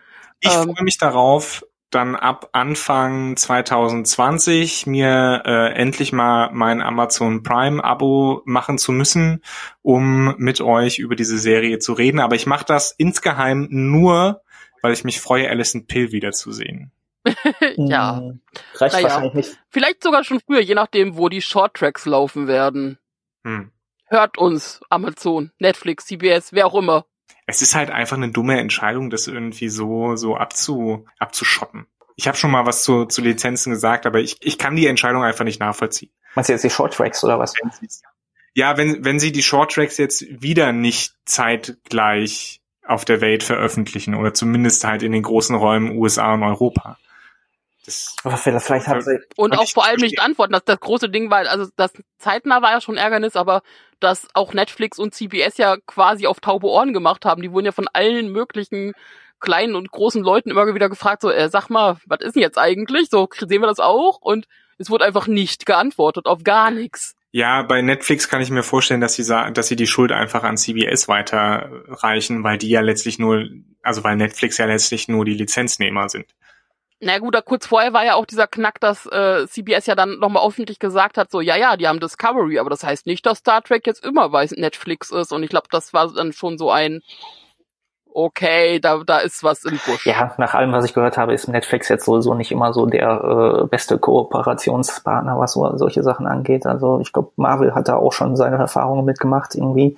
[0.41, 7.43] Ich ähm, freue mich darauf, dann ab Anfang 2020 mir äh, endlich mal mein Amazon
[7.43, 9.43] Prime Abo machen zu müssen,
[9.83, 12.21] um mit euch über diese Serie zu reden.
[12.21, 14.43] Aber ich mache das insgeheim nur,
[14.83, 16.93] weil ich mich freue, Alison Pill wiederzusehen.
[17.77, 18.19] ja.
[18.19, 18.41] Hm,
[18.77, 19.05] reicht naja.
[19.05, 19.59] wahrscheinlich nicht.
[19.69, 22.99] Vielleicht sogar schon früher, je nachdem, wo die Shorttracks laufen werden.
[23.45, 23.73] Hm.
[24.07, 27.05] Hört uns, Amazon, Netflix, CBS, wer auch immer
[27.51, 31.87] es ist halt einfach eine dumme Entscheidung, das irgendwie so so abzu abzuschotten.
[32.17, 35.25] Ich habe schon mal was zu, zu Lizenzen gesagt, aber ich, ich kann die Entscheidung
[35.25, 36.13] einfach nicht nachvollziehen.
[36.35, 37.55] Meinst du jetzt die Shorttracks oder was?
[38.55, 44.35] Ja, wenn, wenn sie die Shorttracks jetzt wieder nicht zeitgleich auf der Welt veröffentlichen oder
[44.35, 46.99] zumindest halt in den großen Räumen USA und Europa.
[47.87, 50.53] Das aber vielleicht haben sie und auch vor allem nicht antworten.
[50.53, 53.63] Das, das große Ding war, also das zeitnah war ja schon Ärgernis, aber
[54.01, 57.43] dass auch Netflix und CBS ja quasi auf taube Ohren gemacht haben.
[57.43, 58.93] Die wurden ja von allen möglichen
[59.41, 62.59] kleinen und großen Leuten immer wieder gefragt, so, äh, sag mal, was ist denn jetzt
[62.59, 63.09] eigentlich?
[63.11, 64.19] So, sehen wir das auch?
[64.21, 64.47] Und
[64.79, 67.15] es wurde einfach nicht geantwortet, auf gar nichts.
[67.33, 70.43] Ja, bei Netflix kann ich mir vorstellen, dass sie sagen, dass sie die Schuld einfach
[70.43, 73.45] an CBS weiterreichen, weil die ja letztlich nur,
[73.83, 76.27] also weil Netflix ja letztlich nur die Lizenznehmer sind.
[77.01, 80.19] Na gut, da kurz vorher war ja auch dieser Knack, dass äh, CBS ja dann
[80.19, 83.39] nochmal öffentlich gesagt hat, so ja, ja, die haben Discovery, aber das heißt nicht, dass
[83.39, 85.33] Star Trek jetzt immer bei Netflix ist.
[85.33, 87.01] Und ich glaube, das war dann schon so ein
[88.13, 90.07] okay, da, da ist was im Busch.
[90.07, 93.63] Ja, nach allem, was ich gehört habe, ist Netflix jetzt sowieso nicht immer so der
[93.63, 96.67] äh, beste Kooperationspartner, was so, solche Sachen angeht.
[96.67, 99.97] Also ich glaube, Marvel hat da auch schon seine Erfahrungen mitgemacht irgendwie.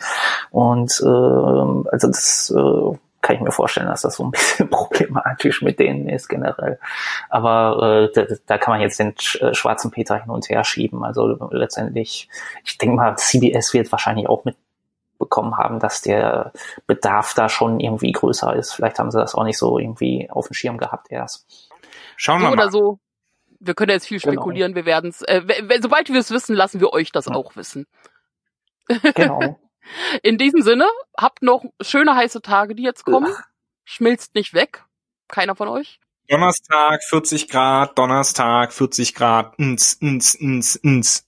[0.51, 5.63] Und äh, also das äh, kann ich mir vorstellen, dass das so ein bisschen problematisch
[5.63, 6.79] mit denen ist generell.
[7.31, 11.05] Aber äh, da, da kann man jetzt den äh, schwarzen Peter hin und her schieben.
[11.05, 12.29] Also letztendlich,
[12.65, 16.53] ich denke mal, CBS wird wahrscheinlich auch mitbekommen haben, dass der
[16.87, 18.73] Bedarf da schon irgendwie größer ist.
[18.73, 21.47] Vielleicht haben sie das auch nicht so irgendwie auf dem Schirm gehabt erst.
[22.17, 22.63] Schauen wir so mal.
[22.63, 22.99] Oder so.
[23.61, 24.33] Wir können jetzt viel genau.
[24.33, 24.75] spekulieren.
[24.75, 24.85] Genau.
[24.85, 25.43] Wir werden es, äh,
[25.81, 27.35] sobald wir es wissen, lassen wir euch das ja.
[27.35, 27.87] auch wissen.
[29.15, 29.59] Genau.
[30.23, 33.35] In diesem Sinne, habt noch schöne heiße Tage, die jetzt kommen.
[33.37, 33.45] Ach.
[33.85, 34.85] Schmilzt nicht weg.
[35.29, 36.01] Keiner von euch.
[36.29, 41.27] Donnerstag 40 Grad, Donnerstag 40 Grad, ins, ins, ins, ins.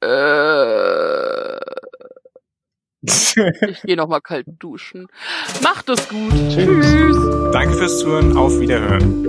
[0.00, 1.58] Äh,
[3.02, 5.08] ich gehe nochmal kalt duschen.
[5.62, 6.32] Macht es gut.
[6.50, 6.86] Tschüss.
[6.86, 7.16] Tschüss.
[7.52, 8.36] Danke fürs Zuhören.
[8.36, 9.28] Auf Wiederhören.